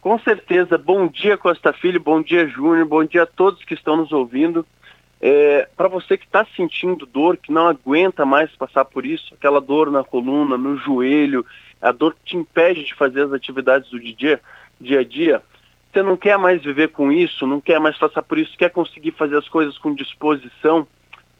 [0.00, 0.78] Com certeza.
[0.78, 2.00] Bom dia, Costa Filho.
[2.00, 2.86] Bom dia, Júnior.
[2.86, 4.64] Bom dia a todos que estão nos ouvindo.
[5.20, 9.60] É, para você que está sentindo dor, que não aguenta mais passar por isso, aquela
[9.60, 11.44] dor na coluna, no joelho,
[11.80, 14.40] a dor que te impede de fazer as atividades do dia,
[14.80, 15.42] dia a dia,
[15.92, 19.12] você não quer mais viver com isso, não quer mais passar por isso, quer conseguir
[19.12, 20.86] fazer as coisas com disposição,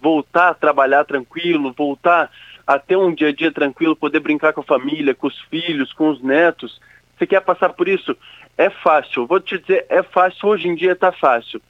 [0.01, 2.31] voltar a trabalhar tranquilo, voltar
[2.67, 5.93] a ter um dia a dia tranquilo, poder brincar com a família, com os filhos,
[5.93, 6.81] com os netos.
[7.17, 8.17] Você quer passar por isso?
[8.57, 9.27] É fácil.
[9.27, 10.49] Vou te dizer, é fácil.
[10.49, 11.61] Hoje em dia está fácil.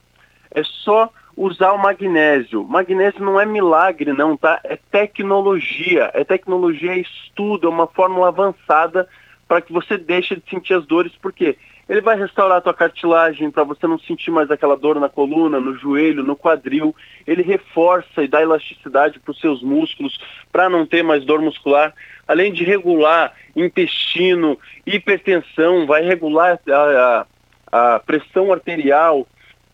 [0.51, 2.65] É só usar o magnésio.
[2.65, 4.61] Magnésio não é milagre, não, tá?
[4.65, 6.11] É tecnologia.
[6.15, 9.09] É tecnologia, é estudo, é uma fórmula avançada
[9.47, 11.57] para que você deixe de sentir as dores, porque
[11.89, 15.61] ele vai restaurar a tua cartilagem para você não sentir mais aquela dor na coluna,
[15.61, 16.95] no joelho, no quadril.
[17.25, 20.19] Ele reforça e dá elasticidade para os seus músculos
[20.51, 21.95] para não ter mais dor muscular.
[22.27, 27.27] Além de regular intestino, hipertensão, vai regular a,
[27.73, 29.25] a, a pressão arterial,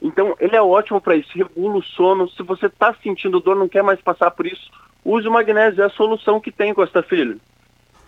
[0.02, 2.28] então, ele é ótimo para isso, regula o sono.
[2.30, 4.70] Se você está sentindo dor, não quer mais passar por isso,
[5.04, 7.40] use o magnésio, é a solução que tem, Costa Filho.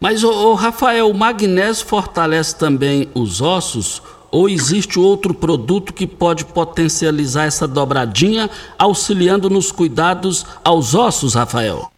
[0.00, 6.08] Mas, ô, ô, Rafael, o magnésio fortalece também os ossos ou existe outro produto que
[6.08, 11.88] pode potencializar essa dobradinha, auxiliando nos cuidados aos ossos, Rafael?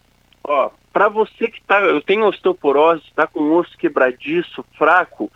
[0.43, 5.31] Ó, para você que tá, eu tenho osteoporose, está com o osso quebradiço, fraco,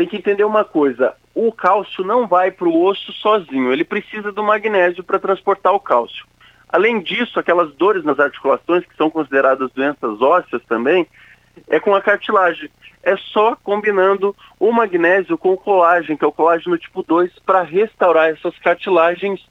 [0.00, 4.32] tem que entender uma coisa, o cálcio não vai para o osso sozinho, ele precisa
[4.32, 6.24] do magnésio para transportar o cálcio.
[6.70, 11.06] Além disso, aquelas dores nas articulações, que são consideradas doenças ósseas também,
[11.68, 12.70] é com a cartilagem.
[13.02, 17.60] É só combinando o magnésio com o colágeno, que é o colágeno tipo 2, para
[17.60, 19.46] restaurar essas cartilagens,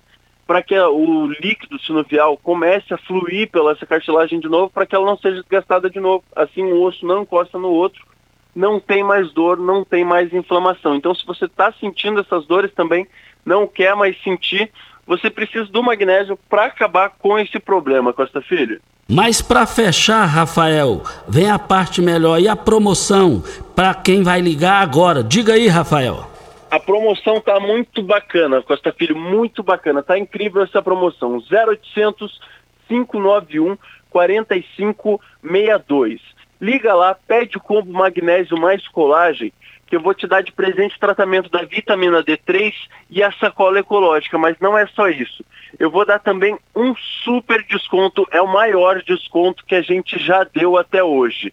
[0.47, 4.95] para que o líquido sinovial comece a fluir pela essa cartilagem de novo, para que
[4.95, 6.23] ela não seja desgastada de novo.
[6.35, 8.09] Assim, o osso não encosta no outro
[8.55, 10.95] não tem mais dor, não tem mais inflamação.
[10.95, 13.07] Então, se você está sentindo essas dores também,
[13.45, 14.71] não quer mais sentir,
[15.05, 18.79] você precisa do magnésio para acabar com esse problema, Costa Filho.
[19.07, 23.43] Mas para fechar, Rafael, vem a parte melhor e a promoção
[23.75, 25.23] para quem vai ligar agora.
[25.23, 26.29] Diga aí, Rafael.
[26.69, 30.03] A promoção tá muito bacana, Costa Filho, muito bacana.
[30.03, 31.41] Tá incrível essa promoção.
[31.51, 32.39] 0800
[32.87, 33.75] 591
[34.11, 36.21] 4562.
[36.61, 39.53] Liga lá, pede o combo magnésio mais colagem,
[39.87, 42.73] que eu vou te dar de presente tratamento da vitamina D3
[43.09, 45.43] e a sacola ecológica, mas não é só isso.
[45.79, 46.93] Eu vou dar também um
[47.23, 51.51] super desconto, é o maior desconto que a gente já deu até hoje.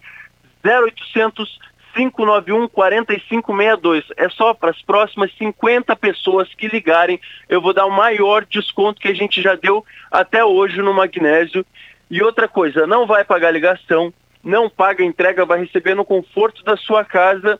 [0.64, 1.58] 0800
[1.96, 4.04] 591 4562.
[4.18, 9.00] É só para as próximas 50 pessoas que ligarem, eu vou dar o maior desconto
[9.00, 11.64] que a gente já deu até hoje no magnésio.
[12.10, 14.12] E outra coisa, não vai pagar ligação,
[14.46, 17.58] não paga entrega, vai receber no conforto da sua casa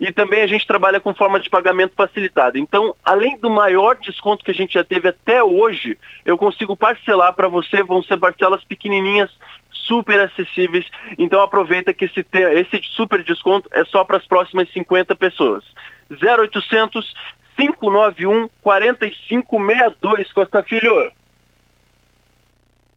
[0.00, 2.58] e também a gente trabalha com forma de pagamento facilitada.
[2.58, 7.34] Então, além do maior desconto que a gente já teve até hoje, eu consigo parcelar
[7.34, 9.30] para você, vão ser parcelas pequenininhas,
[9.70, 10.86] super acessíveis.
[11.18, 15.62] Então, aproveita que esse, esse super desconto é só para as próximas 50 pessoas.
[16.10, 17.14] 0800
[17.56, 21.12] 591 4562, Costa Filho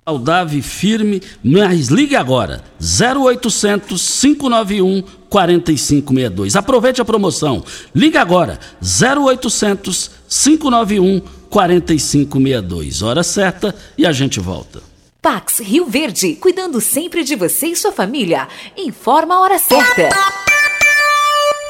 [0.08, 6.56] saudável e firme, mas ligue agora, 0800 591 4562.
[6.56, 7.64] Aproveite a promoção.
[7.94, 13.02] Ligue agora, 0800 591 4562.
[13.02, 14.84] Hora certa e a gente volta.
[15.20, 18.48] Pax Rio Verde, cuidando sempre de você e sua família.
[18.78, 20.10] Informa a hora certa.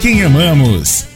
[0.00, 1.15] quem amamos.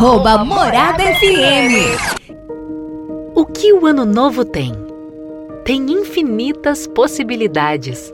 [0.01, 2.25] arroba Morada FM.
[3.35, 4.73] O que o ano novo tem?
[5.63, 8.11] Tem infinitas possibilidades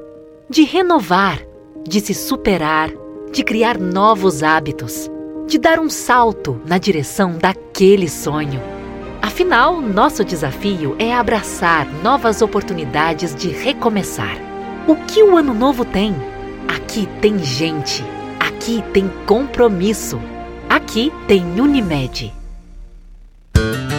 [0.49, 1.39] de renovar,
[1.87, 2.91] de se superar,
[3.31, 5.09] de criar novos hábitos,
[5.47, 8.61] de dar um salto na direção daquele sonho.
[9.21, 14.35] Afinal, nosso desafio é abraçar novas oportunidades de recomeçar.
[14.85, 16.13] O que o ano novo tem?
[16.67, 18.03] Aqui tem gente,
[18.41, 20.19] aqui tem compromisso,
[20.69, 22.33] aqui tem Unimed.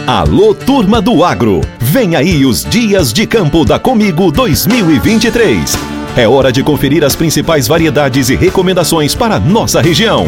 [0.07, 1.61] Alô, turma do agro!
[1.79, 5.77] Vem aí os Dias de Campo da Comigo 2023.
[6.17, 10.27] É hora de conferir as principais variedades e recomendações para nossa região.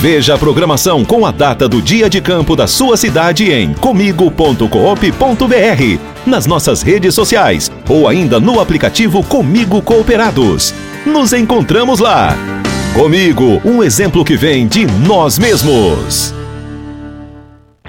[0.00, 4.68] Veja a programação com a data do dia de campo da sua cidade em comigo.coop.br,
[6.26, 10.74] nas nossas redes sociais ou ainda no aplicativo Comigo Cooperados.
[11.06, 12.36] Nos encontramos lá.
[12.94, 16.32] Comigo, um exemplo que vem de nós mesmos.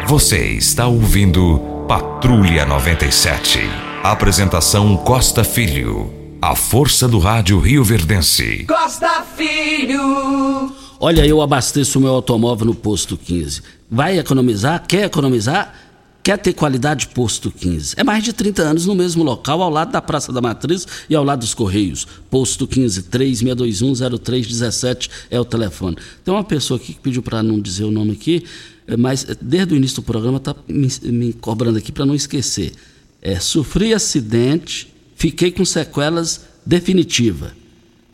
[0.08, 3.60] Você está ouvindo Patrulha 97.
[4.02, 6.12] Apresentação Costa Filho.
[6.42, 8.66] A força do rádio Rio Verdense.
[8.68, 10.74] Costa Filho.
[11.00, 13.62] Olha, eu abasteço o meu automóvel no posto 15.
[13.92, 14.86] Vai economizar?
[14.88, 15.72] Quer economizar?
[16.26, 17.94] Quer ter qualidade posto 15?
[17.98, 21.14] É mais de 30 anos no mesmo local, ao lado da Praça da Matriz e
[21.14, 22.08] ao lado dos Correios.
[22.32, 25.98] Posto 15 36210317 é o telefone.
[26.24, 28.44] Tem uma pessoa aqui que pediu para não dizer o nome aqui,
[28.98, 32.72] mas desde o início do programa está me, me, cobrando aqui para não esquecer.
[33.22, 37.54] É, sofri acidente, fiquei com sequelas definitiva.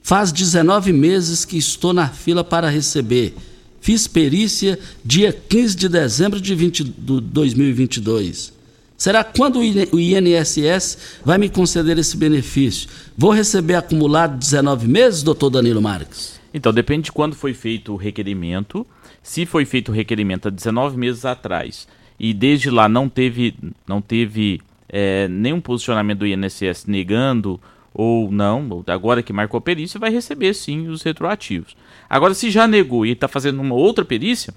[0.03, 3.34] Faz 19 meses que estou na fila para receber.
[3.82, 8.54] Fiz perícia dia 15 de dezembro de 20, do 2022.
[8.96, 12.88] Será quando o INSS vai me conceder esse benefício?
[13.18, 16.40] Vou receber acumulado 19 meses, doutor Danilo Marques?
[16.54, 18.86] Então, depende de quando foi feito o requerimento.
[19.24, 21.88] Se foi feito o requerimento há 19 meses atrás
[22.20, 23.56] e desde lá não teve,
[23.88, 27.60] não teve é, nenhum posicionamento do INSS negando
[27.94, 31.76] ou não, agora que marcou a perícia, vai receber sim os retroativos.
[32.12, 34.53] Agora, se já negou e está fazendo uma outra perícia,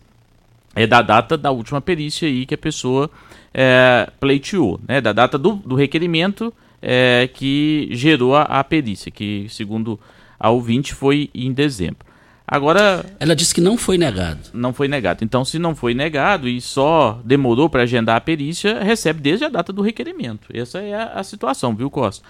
[0.75, 3.09] é da data da última perícia aí que a pessoa
[3.55, 5.01] é, pleiteou, né?
[5.01, 6.53] da data do, do requerimento
[6.83, 10.01] é, que gerou a, a perícia, que segundo
[10.37, 12.05] a ouvinte foi em dezembro.
[12.45, 13.07] Agora.
[13.21, 14.41] Ela disse que não foi negado.
[14.53, 15.23] Não foi negado.
[15.23, 19.49] Então, se não foi negado e só demorou para agendar a perícia, recebe desde a
[19.49, 20.49] data do requerimento.
[20.53, 22.27] Essa é a, a situação, viu, Costa?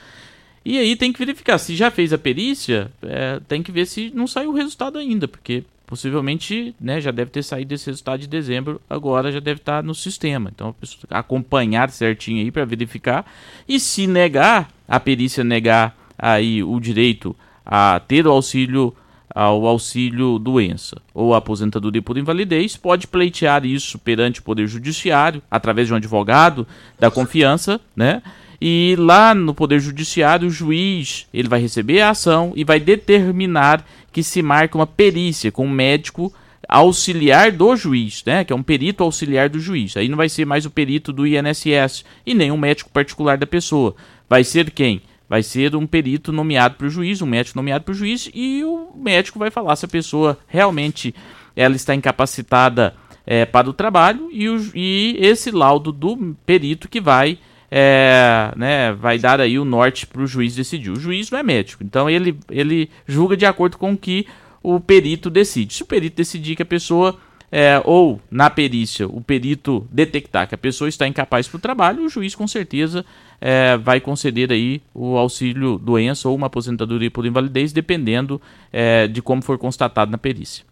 [0.65, 1.59] E aí tem que verificar.
[1.59, 5.29] Se já fez a perícia, é, tem que ver se não saiu o resultado ainda,
[5.29, 9.83] porque possivelmente né, já deve ter saído esse resultado de dezembro, agora já deve estar
[9.83, 10.51] no sistema.
[10.53, 13.27] Então, a pessoa acompanhar certinho aí para verificar.
[13.69, 18.95] E se negar, a perícia negar aí o direito a ter o auxílio
[19.35, 25.89] ao auxílio doença ou aposentadoria por invalidez, pode pleitear isso perante o Poder Judiciário, através
[25.89, 26.67] de um advogado
[27.01, 28.23] da confiança, né?
[28.67, 33.85] E lá no Poder Judiciário, o juiz ele vai receber a ação e vai determinar
[34.11, 36.33] que se marque uma perícia com um médico
[36.67, 38.43] auxiliar do juiz, né?
[38.43, 39.99] Que é um perito auxiliar do juiz.
[39.99, 43.47] Aí não vai ser mais o perito do INSS e nem um médico particular da
[43.47, 43.95] pessoa.
[44.31, 45.03] Vai ser quem?
[45.29, 48.63] vai ser um perito nomeado para o juiz, um médico nomeado para o juiz, e
[48.63, 51.15] o médico vai falar se a pessoa realmente
[51.57, 52.95] ela está incapacitada
[53.27, 57.39] é, para o trabalho e, o, e esse laudo do perito que vai
[57.71, 60.91] é, né, vai dar aí o norte para o juiz decidir.
[60.91, 64.27] O juiz não é médico, então ele, ele julga de acordo com o que
[64.63, 65.75] o perito decide.
[65.75, 67.19] Se o perito decidir que a pessoa,
[67.53, 72.05] é, ou na perícia, o perito detectar que a pessoa está incapaz para o trabalho,
[72.05, 73.05] o juiz com certeza
[73.41, 78.41] é, vai conceder aí o auxílio doença ou uma aposentadoria por invalidez, dependendo
[78.73, 80.65] é, de como for constatado na perícia.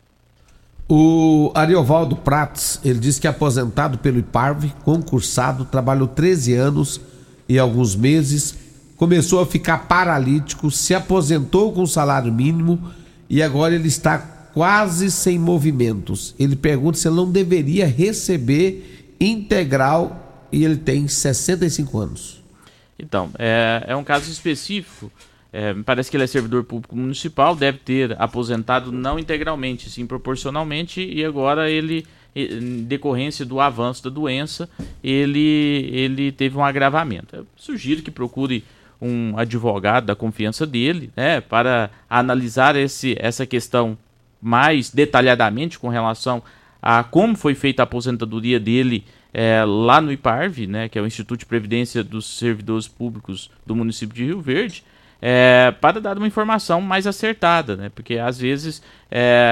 [0.89, 7.01] O Ariovaldo Prates, ele diz que é aposentado pelo IPARV, concursado, trabalhou 13 anos
[7.49, 8.55] e alguns meses,
[8.97, 12.91] começou a ficar paralítico, se aposentou com salário mínimo
[13.29, 14.19] e agora ele está
[14.53, 16.35] quase sem movimentos.
[16.39, 22.43] Ele pergunta se ele não deveria receber integral e ele tem 65 anos.
[22.99, 25.11] Então, é, é um caso específico
[25.53, 31.05] é, parece que ele é servidor público municipal, deve ter aposentado não integralmente, sim proporcionalmente,
[31.05, 34.69] e agora ele, em decorrência do avanço da doença,
[35.05, 37.37] ele, ele teve um agravamento.
[37.37, 38.65] Eu sugiro que procure
[39.01, 43.99] um advogado da confiança dele, né, para analisar esse, essa questão
[44.41, 46.43] mais detalhadamente com relação
[46.81, 51.07] a como foi feita a aposentadoria dele é, lá no IPARV, né, que é o
[51.07, 54.85] Instituto de Previdência dos Servidores Públicos do município de Rio Verde,
[55.25, 57.93] é, para dar uma informação mais acertada, né?
[57.95, 59.49] Porque às vezes, é,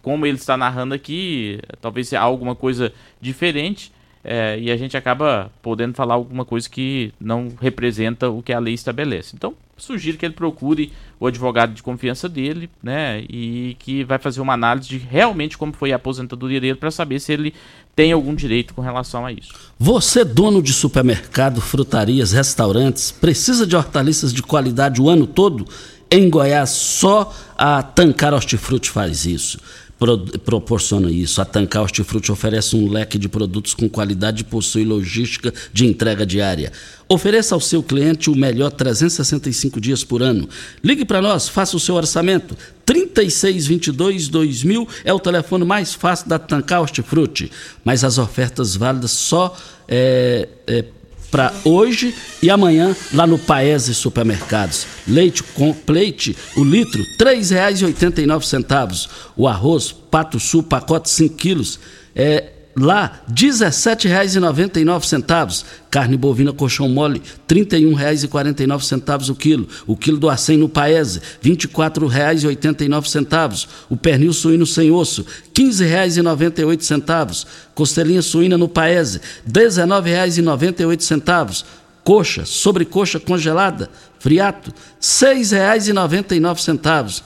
[0.00, 3.92] como ele está narrando aqui, talvez seja alguma coisa diferente
[4.28, 8.58] é, e a gente acaba podendo falar alguma coisa que não representa o que a
[8.58, 9.36] lei estabelece.
[9.36, 14.40] Então, sugiro que ele procure o advogado de confiança dele, né, e que vai fazer
[14.40, 17.54] uma análise de realmente como foi a aposentadoria dele para saber se ele
[17.94, 19.54] tem algum direito com relação a isso.
[19.78, 25.68] Você, dono de supermercado, frutarias, restaurantes, precisa de hortaliças de qualidade o ano todo?
[26.10, 29.58] Em Goiás, só a Tancar Hortifruti faz isso
[29.98, 31.40] pro, proporciona isso.
[31.40, 36.26] A Tancar Hortifruti oferece um leque de produtos com qualidade e possui logística de entrega
[36.26, 36.72] diária.
[37.08, 40.48] Ofereça ao seu cliente o melhor 365 dias por ano.
[40.82, 42.56] Ligue para nós, faça o seu orçamento.
[42.86, 47.50] 3622-2000 é o telefone mais fácil da Tancar Hortifruti.
[47.84, 49.56] Mas as ofertas válidas só
[49.88, 50.84] é, é,
[51.30, 54.86] para hoje e amanhã lá no Paese Supermercados.
[55.06, 59.08] Leite com leite, o litro, R$ 3,89.
[59.36, 61.78] O arroz Pato Sul, pacote 5 quilos,
[62.14, 65.64] é Lá, R$ 17,99.
[65.90, 69.66] Carne bovina colchão mole, R$ 31,49 o quilo.
[69.86, 73.66] O quilo do acém no Paese, R$ 24,89.
[73.88, 77.46] O pernil suíno sem osso, R$ 15,98.
[77.74, 81.64] Costelinha suína no Paese, R$ 19,98.
[82.04, 87.22] Coxa, sobrecoxa congelada, friato, R$ 6,99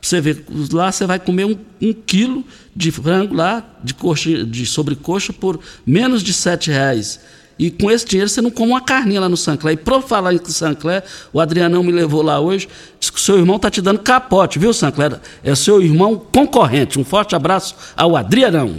[0.00, 0.36] você vê,
[0.72, 2.44] lá você vai comer um, um, quilo
[2.74, 7.20] de frango lá, de, coxa, de sobrecoxa, por menos de sete reais.
[7.58, 9.74] E com esse dinheiro você não come uma carninha lá no Sancler.
[9.74, 12.68] E para falar em Sancler, o Adrianão me levou lá hoje,
[13.00, 15.18] disse que o seu irmão está te dando capote, viu, Sancler?
[15.42, 16.98] É seu irmão concorrente.
[16.98, 18.76] Um forte abraço ao Adrianão.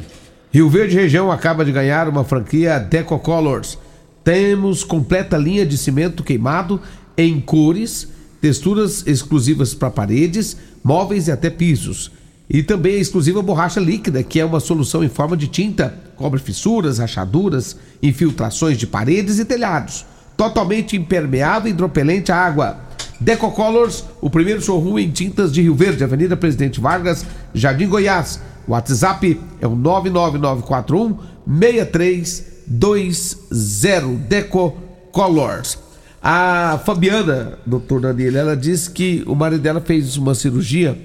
[0.52, 3.78] Rio Verde Região acaba de ganhar uma franquia Deco Colors.
[4.24, 6.80] Temos completa linha de cimento queimado
[7.18, 8.08] em cores,
[8.40, 10.56] texturas exclusivas para paredes,
[10.88, 12.10] móveis e até pisos.
[12.50, 16.40] E também a exclusiva borracha líquida, que é uma solução em forma de tinta, cobre
[16.40, 20.06] fissuras, rachaduras, infiltrações de paredes e telhados.
[20.38, 22.78] Totalmente impermeável e hidropelente à água.
[23.20, 28.40] Deco Colors, o primeiro showroom em tintas de Rio Verde, Avenida Presidente Vargas, Jardim Goiás.
[28.66, 31.18] O WhatsApp é o 99941
[31.60, 34.78] 6320 Deco
[35.12, 35.87] Colors.
[36.30, 41.00] A Fabiana, doutor Danilo, ela disse que o marido dela fez uma cirurgia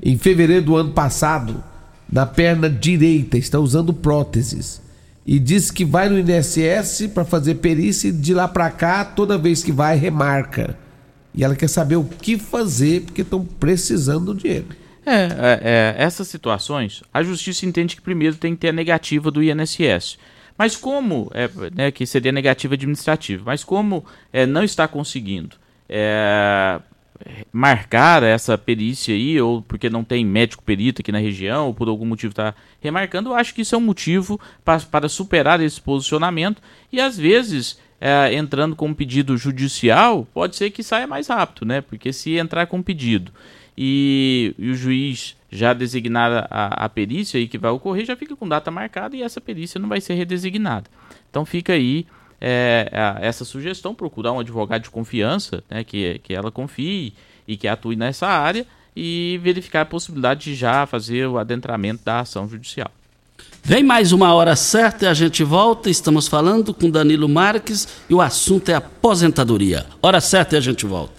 [0.00, 1.64] em fevereiro do ano passado
[2.08, 4.80] na perna direita, está usando próteses.
[5.26, 9.36] E disse que vai no INSS para fazer perícia e de lá para cá, toda
[9.36, 10.78] vez que vai, remarca.
[11.34, 14.66] E ela quer saber o que fazer porque estão precisando do dinheiro.
[15.04, 19.28] É, é, é, essas situações, a justiça entende que primeiro tem que ter a negativa
[19.28, 20.18] do INSS.
[20.58, 25.56] Mas como, é, né, que seria negativa administrativa, mas como é, não está conseguindo
[25.88, 26.80] é,
[27.52, 31.88] marcar essa perícia aí, ou porque não tem médico perito aqui na região, ou por
[31.88, 35.80] algum motivo está remarcando, eu acho que isso é um motivo para, para superar esse
[35.80, 36.60] posicionamento
[36.92, 41.66] e às vezes é, entrando com um pedido judicial, pode ser que saia mais rápido,
[41.66, 41.80] né?
[41.80, 43.32] Porque se entrar com um pedido
[43.80, 48.34] e, e o juiz já designar a, a perícia aí que vai ocorrer, já fica
[48.34, 50.90] com data marcada e essa perícia não vai ser redesignada.
[51.30, 52.04] Então fica aí
[52.40, 57.14] é, essa sugestão, procurar um advogado de confiança, né, que, que ela confie
[57.46, 58.66] e que atue nessa área
[58.96, 62.90] e verificar a possibilidade de já fazer o adentramento da ação judicial.
[63.62, 65.88] Vem mais uma hora certa e a gente volta.
[65.88, 69.86] Estamos falando com Danilo Marques e o assunto é aposentadoria.
[70.02, 71.17] Hora certa e a gente volta.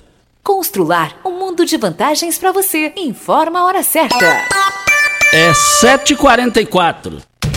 [0.49, 2.91] Constrular um mundo de vantagens para você.
[2.97, 4.25] Informa a hora certa.
[5.31, 7.21] É 7h44.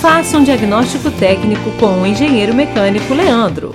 [0.00, 3.74] Faça um diagnóstico técnico com o engenheiro mecânico Leandro.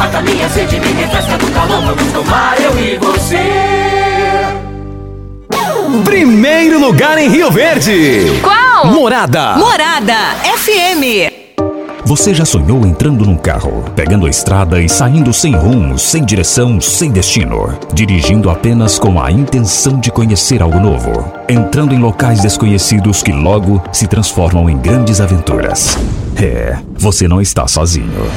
[0.00, 3.36] Mata minha sede, me refresca do calor Vamos tomar eu e você
[6.04, 8.86] Primeiro lugar em Rio Verde Qual?
[8.86, 10.14] Morada Morada
[10.56, 11.38] FM
[12.02, 16.80] você já sonhou entrando num carro, pegando a estrada e saindo sem rumo, sem direção,
[16.80, 23.22] sem destino, dirigindo apenas com a intenção de conhecer algo novo, entrando em locais desconhecidos
[23.22, 25.96] que logo se transformam em grandes aventuras?
[26.36, 28.28] É, você não está sozinho.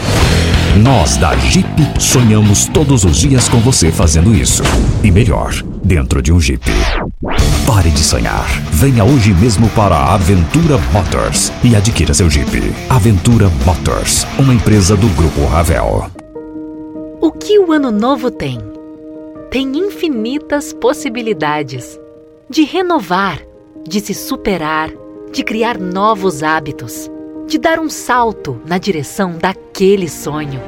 [0.81, 1.67] Nós da Jeep
[1.99, 4.63] sonhamos todos os dias com você fazendo isso.
[5.03, 5.53] E melhor,
[5.83, 6.65] dentro de um Jeep.
[7.67, 8.47] Pare de sonhar.
[8.71, 12.73] Venha hoje mesmo para a Aventura Motors e adquira seu Jeep.
[12.89, 16.09] Aventura Motors, uma empresa do Grupo Ravel.
[17.21, 18.57] O que o ano novo tem?
[19.51, 21.99] Tem infinitas possibilidades
[22.49, 23.39] de renovar,
[23.87, 24.89] de se superar,
[25.31, 27.12] de criar novos hábitos
[27.47, 30.61] de dar um salto na direção daquele sonho.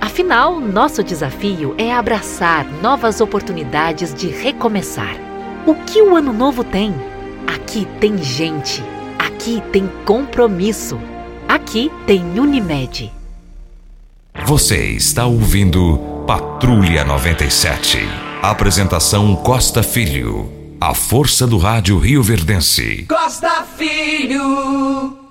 [0.00, 5.16] Afinal, nosso desafio é abraçar novas oportunidades de recomeçar.
[5.66, 6.94] O que o ano novo tem?
[7.46, 8.82] Aqui tem gente,
[9.18, 10.98] aqui tem compromisso,
[11.48, 13.12] aqui tem Unimed.
[14.46, 17.98] Você está ouvindo Patrulha 97.
[18.42, 20.50] Apresentação Costa Filho.
[20.80, 23.06] A força do rádio Rio Verdense.
[23.08, 25.21] Costa Filho.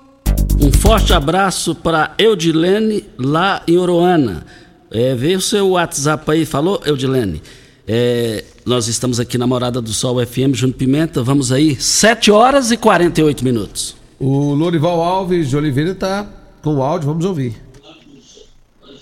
[0.64, 4.46] Um forte abraço para Eudilene lá em Oroana.
[4.92, 7.42] É, veio o seu WhatsApp aí, falou, Eudilene?
[7.88, 11.24] É, nós estamos aqui na Morada do Sol FM, Júnior Pimenta.
[11.24, 13.96] Vamos aí, 7 horas e 48 minutos.
[14.20, 16.28] O Lorival Alves de Oliveira está
[16.62, 17.60] com o áudio, vamos ouvir.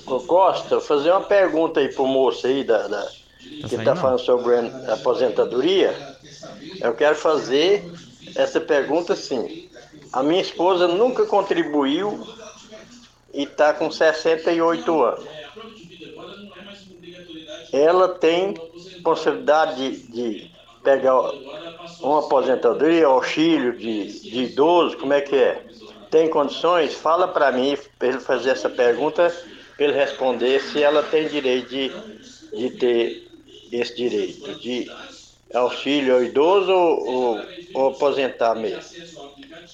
[0.05, 4.20] Ô Costa, fazer uma pergunta aí pro moço aí da, da tá que está falando
[4.20, 5.93] sobre a aposentadoria.
[6.82, 7.91] Eu quero fazer
[8.34, 9.68] essa pergunta assim.
[10.12, 12.26] A minha esposa nunca contribuiu
[13.34, 15.26] e está com 68 anos.
[17.72, 18.55] Ela tem
[19.03, 20.51] possibilidade de, de
[20.84, 21.20] pegar
[22.01, 25.64] uma aposentadoria, auxílio de, de idoso, como é que é?
[26.10, 26.95] Tem condições?
[26.95, 29.32] Fala para mim, para ele fazer essa pergunta,
[29.76, 31.91] para ele responder se ela tem direito de
[32.53, 33.28] de ter
[33.72, 34.89] esse direito de
[35.53, 37.41] auxílio ao idoso ou, ou,
[37.74, 38.82] ou aposentar mesmo?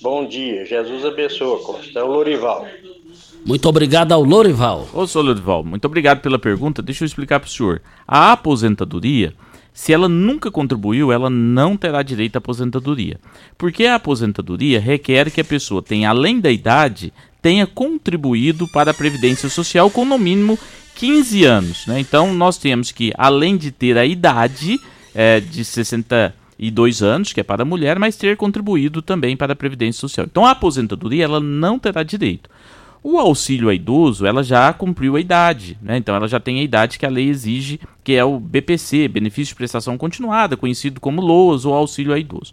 [0.02, 2.00] Bom dia, Jesus abençoe, Costa.
[2.00, 2.68] É o Lorival.
[3.46, 4.88] Muito obrigado ao Lorival.
[4.94, 6.82] Ô, senhor Lorival, muito obrigado pela pergunta.
[6.82, 7.82] Deixa eu explicar para o senhor.
[8.08, 9.34] A aposentadoria,
[9.74, 13.20] se ela nunca contribuiu, ela não terá direito à aposentadoria.
[13.58, 18.94] Porque a aposentadoria requer que a pessoa tenha, além da idade, tenha contribuído para a
[18.94, 20.58] Previdência Social com no mínimo
[20.96, 21.86] 15 anos.
[21.86, 22.00] Né?
[22.00, 24.80] Então, nós temos que, além de ter a idade
[25.14, 25.64] é, de
[26.60, 30.26] 62 anos, que é para a mulher, mas ter contribuído também para a Previdência Social.
[30.30, 32.50] Então, a aposentadoria ela não terá direito.
[33.08, 35.96] O auxílio a idoso, ela já cumpriu a idade, né?
[35.96, 39.52] Então ela já tem a idade que a lei exige, que é o BPC, benefício
[39.52, 42.52] de prestação continuada, conhecido como LOAS ou auxílio a idoso.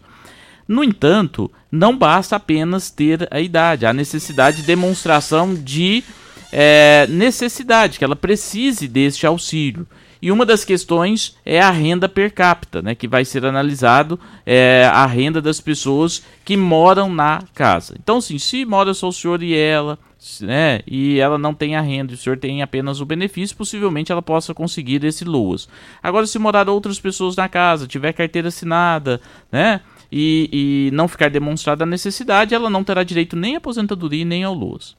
[0.68, 6.05] No entanto, não basta apenas ter a idade, há necessidade de demonstração de
[6.53, 9.86] é, necessidade, que ela precise deste auxílio.
[10.23, 14.89] E uma das questões é a renda per capita, né, que vai ser analisado é,
[14.93, 17.97] a renda das pessoas que moram na casa.
[17.99, 19.99] Então, sim, se mora só o senhor e ela,
[20.41, 24.23] né, e ela não tem a renda, o senhor tem apenas o benefício, possivelmente ela
[24.23, 25.68] possa conseguir esse LOAS.
[26.01, 29.20] Agora, se morar outras pessoas na casa, tiver carteira assinada,
[29.51, 29.81] né,
[30.12, 34.45] e, e não ficar demonstrada a necessidade, ela não terá direito nem à aposentadoria nem
[34.45, 34.95] ao LOAS.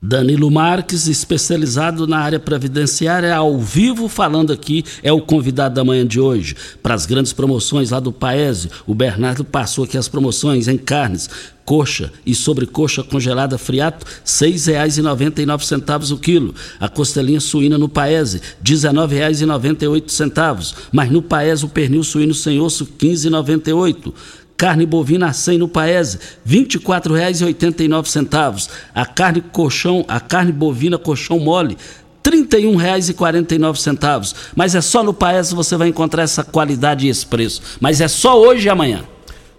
[0.00, 6.06] Danilo Marques, especializado na área previdenciária, ao vivo falando aqui, é o convidado da manhã
[6.06, 6.54] de hoje.
[6.80, 11.28] Para as grandes promoções lá do Paese, o Bernardo passou aqui as promoções em carnes,
[11.64, 16.54] coxa e sobrecoxa congelada friato, R$ 6,99 o quilo.
[16.78, 20.74] A costelinha suína no Paese, R$ 19,98.
[20.92, 24.14] Mas no Paese o pernil suíno sem osso, R$ 15,98.
[24.58, 28.68] Carne bovina a 100 no Paese, R$ 24,89.
[28.92, 31.78] A carne colchão, a carne bovina colchão mole,
[32.26, 34.34] R$ 31,49.
[34.56, 37.62] Mas é só no Paese você vai encontrar essa qualidade e esse preço.
[37.80, 39.04] Mas é só hoje e amanhã.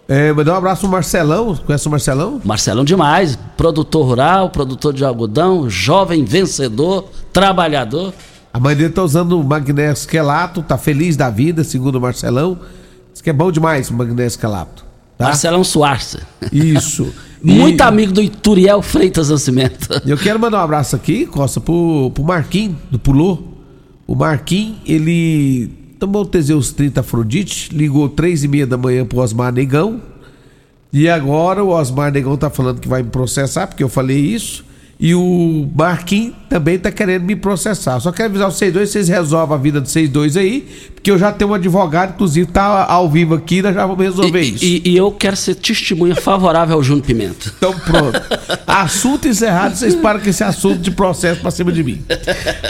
[0.05, 1.55] É, mandar um abraço pro Marcelão.
[1.55, 2.41] Conhece o Marcelão?
[2.43, 3.39] Marcelão demais.
[3.55, 8.13] Produtor rural, produtor de algodão, jovem vencedor, trabalhador.
[8.51, 12.59] A mãe dele tá usando o magnésio quelato, tá feliz da vida, segundo o Marcelão.
[13.13, 14.88] Diz que é bom demais o magnésio quelato.
[15.19, 15.25] Tá?
[15.25, 16.15] Marcelão Soares.
[16.49, 17.13] Isso.
[17.43, 19.89] Muito amigo do Ituriel Freitas Nascimento.
[20.05, 23.37] Eu quero mandar um abraço aqui, Costa, pro, pro Marquinhos, do Pulô.
[24.07, 25.67] O Marquinhos, ele
[25.99, 30.01] tomou o Teseus 30 Afrodite, ligou três e meia da manhã pro Osmar Negão.
[30.91, 34.63] E agora o Osmar Negão tá falando que vai me processar, porque eu falei isso.
[35.01, 38.01] E o Marquinhos também tá querendo me processar.
[38.01, 41.17] Só quero avisar vocês dois, vocês resolvem a vida de vocês dois aí, porque eu
[41.17, 44.65] já tenho um advogado, inclusive tá ao vivo aqui, nós já vamos resolver e, isso.
[44.65, 47.49] E, e, eu quero ser testemunha favorável ao Júnior Pimenta.
[47.57, 48.19] Então pronto.
[48.67, 52.03] assunto encerrado, vocês param com esse assunto de processo pra cima de mim.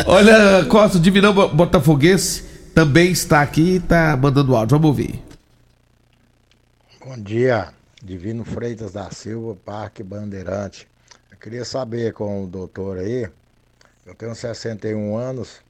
[0.05, 2.43] Olha, Costa, o Divinão Botafoguense
[2.75, 4.77] também está aqui e tá mandando áudio.
[4.77, 5.19] Vamos ouvir.
[7.03, 7.69] Bom dia,
[8.03, 10.88] Divino Freitas da Silva, Parque Bandeirante.
[11.39, 13.29] Queria saber com o doutor aí,
[14.05, 15.61] eu tenho 61 anos,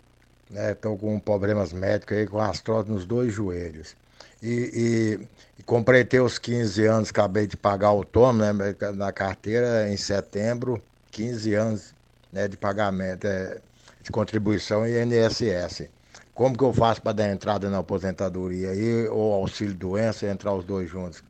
[0.49, 0.71] né?
[0.71, 3.95] Estou com problemas médicos aí, com artrose nos dois joelhos.
[4.41, 5.27] E, e,
[5.59, 8.51] e completei os 15 anos, acabei de pagar o tomo né,
[8.95, 11.93] na carteira em setembro, 15 anos
[12.31, 13.59] né, de pagamento, é,
[14.01, 15.87] de contribuição e INSS.
[16.33, 20.63] Como que eu faço para dar entrada na aposentadoria aí, ou auxílio doença, entrar os
[20.63, 21.21] dois juntos?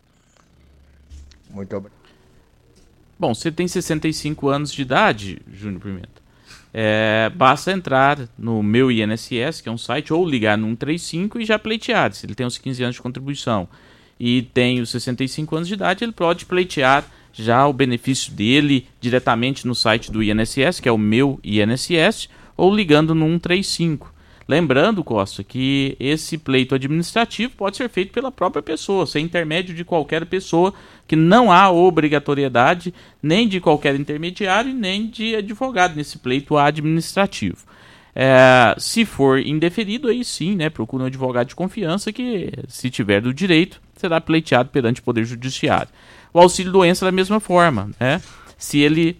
[1.49, 1.98] Muito obrigado.
[3.19, 6.21] Bom, você tem 65 anos de idade, Júnior Pimenta.
[6.73, 11.45] É, basta entrar no meu INSS, que é um site, ou ligar no 135 e
[11.45, 12.13] já pleitear.
[12.13, 13.67] Se ele tem os 15 anos de contribuição
[14.17, 17.03] e tem os 65 anos de idade, ele pode pleitear
[17.33, 22.73] já o benefício dele diretamente no site do INSS, que é o meu INSS, ou
[22.73, 24.13] ligando no 135.
[24.49, 29.85] Lembrando, Costa, que esse pleito administrativo pode ser feito pela própria pessoa, sem intermédio de
[29.85, 30.73] qualquer pessoa,
[31.07, 32.91] que não há obrigatoriedade
[33.21, 37.57] nem de qualquer intermediário, nem de advogado nesse pleito administrativo.
[38.15, 43.21] É, se for indeferido, aí sim, né, procura um advogado de confiança que, se tiver
[43.21, 45.91] do direito, será pleiteado perante o Poder Judiciário.
[46.33, 48.19] O auxílio doença da mesma forma, né?
[48.57, 49.15] Se ele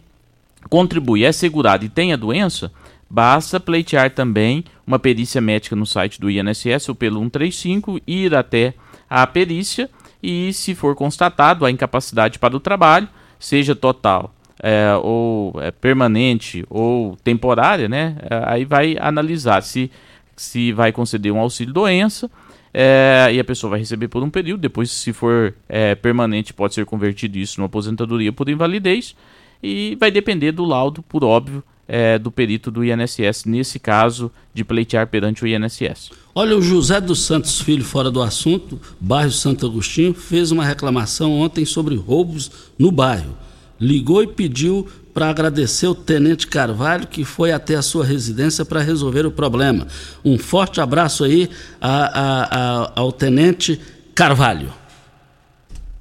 [0.72, 2.72] contribui, é segurado e tem a doença,
[3.10, 8.74] Basta pleitear também uma perícia médica no site do INSS ou pelo 135, ir até
[9.10, 9.90] a perícia
[10.22, 13.08] e, se for constatado a incapacidade para o trabalho,
[13.40, 18.18] seja total é, ou é, permanente ou temporária, né?
[18.30, 19.90] É, aí vai analisar se,
[20.36, 22.30] se vai conceder um auxílio doença
[22.74, 24.62] é, e a pessoa vai receber por um período.
[24.62, 29.16] Depois, se for é, permanente, pode ser convertido isso numa aposentadoria por invalidez
[29.64, 34.64] e vai depender do laudo, por óbvio, é, do perito do INSS, nesse caso de
[34.64, 36.12] pleitear perante o INSS.
[36.36, 41.34] Olha, o José dos Santos Filho, fora do assunto, bairro Santo Agostinho, fez uma reclamação
[41.34, 43.36] ontem sobre roubos no bairro.
[43.82, 48.82] Ligou e pediu para agradecer o Tenente Carvalho, que foi até a sua residência para
[48.82, 49.88] resolver o problema.
[50.24, 51.50] Um forte abraço aí
[51.82, 53.80] a, a, a, ao Tenente
[54.14, 54.72] Carvalho.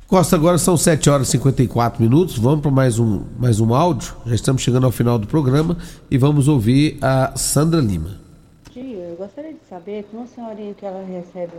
[0.08, 2.38] Costa, agora são 7 horas e 54 minutos.
[2.38, 4.16] Vamos para mais um, mais um áudio.
[4.24, 5.76] Já estamos chegando ao final do programa
[6.10, 8.18] e vamos ouvir a Sandra Lima.
[8.72, 11.52] Tio, eu gostaria de saber que uma senhorinha que ela recebe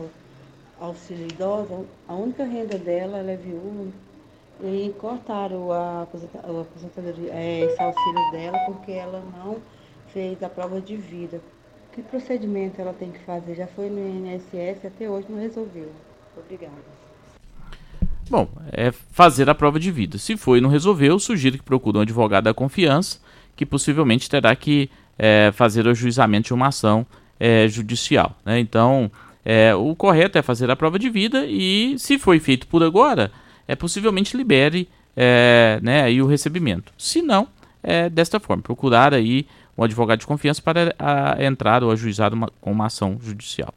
[0.81, 3.91] auxílio idosa, a única renda dela, ela é viúva,
[4.63, 9.57] e cortaram a aposentadoria, é, esse auxílio dela porque ela não
[10.11, 11.39] fez a prova de vida.
[11.91, 13.53] Que procedimento ela tem que fazer?
[13.53, 15.91] Já foi no INSS, até hoje não resolveu.
[16.35, 16.98] Obrigada.
[18.29, 20.17] Bom, é fazer a prova de vida.
[20.17, 23.19] Se foi e não resolveu, sugiro que procure um advogado da confiança,
[23.55, 27.05] que possivelmente terá que é, fazer o ajuizamento de uma ação
[27.39, 28.37] é, judicial.
[28.45, 28.59] Né?
[28.59, 29.11] Então,
[29.43, 33.31] é, o correto é fazer a prova de vida e, se foi feito por agora,
[33.67, 36.93] é possivelmente libere é, né, aí o recebimento.
[36.97, 37.47] Se não,
[37.81, 42.51] é desta forma, procurar aí um advogado de confiança para a, entrar ou ajuizar uma,
[42.61, 43.73] uma ação judicial.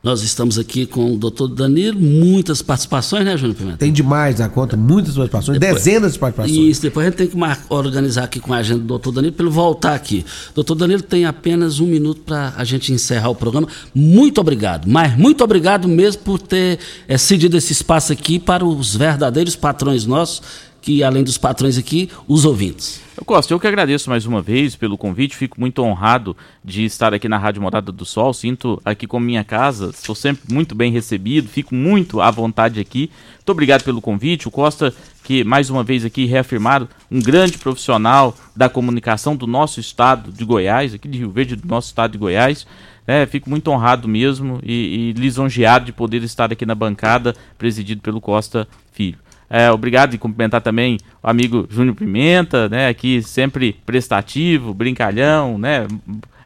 [0.00, 3.78] Nós estamos aqui com o doutor Danilo, muitas participações, né, Júnior Pimenta?
[3.78, 6.56] Tem demais na conta, muitas participações, depois, dezenas de participações.
[6.56, 7.36] Isso, depois a gente tem que
[7.68, 10.24] organizar aqui com a agenda do doutor Danilo para ele voltar aqui.
[10.54, 13.66] Doutor Danilo tem apenas um minuto para a gente encerrar o programa.
[13.92, 16.78] Muito obrigado, mas muito obrigado mesmo por ter
[17.08, 22.10] é, cedido esse espaço aqui para os verdadeiros patrões nossos que além dos patrões aqui,
[22.26, 23.00] os ouvintes.
[23.16, 27.12] Eu Costa, eu que agradeço mais uma vez pelo convite, fico muito honrado de estar
[27.12, 30.92] aqui na Rádio Morada do Sol, sinto aqui como minha casa, estou sempre muito bem
[30.92, 33.10] recebido, fico muito à vontade aqui.
[33.34, 34.94] Muito obrigado pelo convite, o Costa
[35.28, 40.42] que mais uma vez aqui reafirmado, um grande profissional da comunicação do nosso estado de
[40.42, 42.66] Goiás, aqui de Rio Verde, do nosso estado de Goiás.
[43.06, 48.00] É, fico muito honrado mesmo e, e lisonjeado de poder estar aqui na bancada, presidido
[48.00, 49.18] pelo Costa Filho.
[49.50, 55.86] É, obrigado e cumprimentar também o amigo Júnior Pimenta, né, aqui sempre prestativo, brincalhão, né,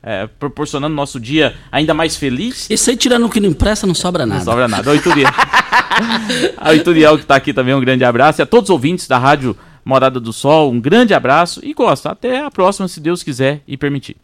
[0.02, 2.68] é, proporcionando nosso dia ainda mais feliz.
[2.68, 4.38] Isso aí, tirando o que não impressa, não sobra nada.
[4.38, 4.90] Não sobra nada.
[4.90, 5.30] O Ituriel,
[6.64, 8.40] o Ituriel que está aqui também, um grande abraço.
[8.40, 12.10] E a todos os ouvintes da Rádio Morada do Sol, um grande abraço e gosta.
[12.10, 14.16] Até a próxima, se Deus quiser e permitir.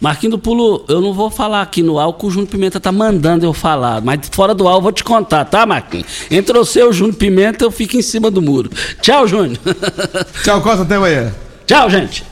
[0.00, 3.44] Marquinho do Pulo, eu não vou falar aqui no álcool, o Júnior Pimenta tá mandando
[3.44, 6.06] eu falar, mas fora do álcool eu vou te contar, tá, Marquinhos?
[6.30, 8.70] Entre o seu Júnior Pimenta, eu fico em cima do muro.
[9.02, 9.58] Tchau, Júnior.
[10.42, 11.34] Tchau, Costa, até amanhã.
[11.66, 12.29] Tchau, gente.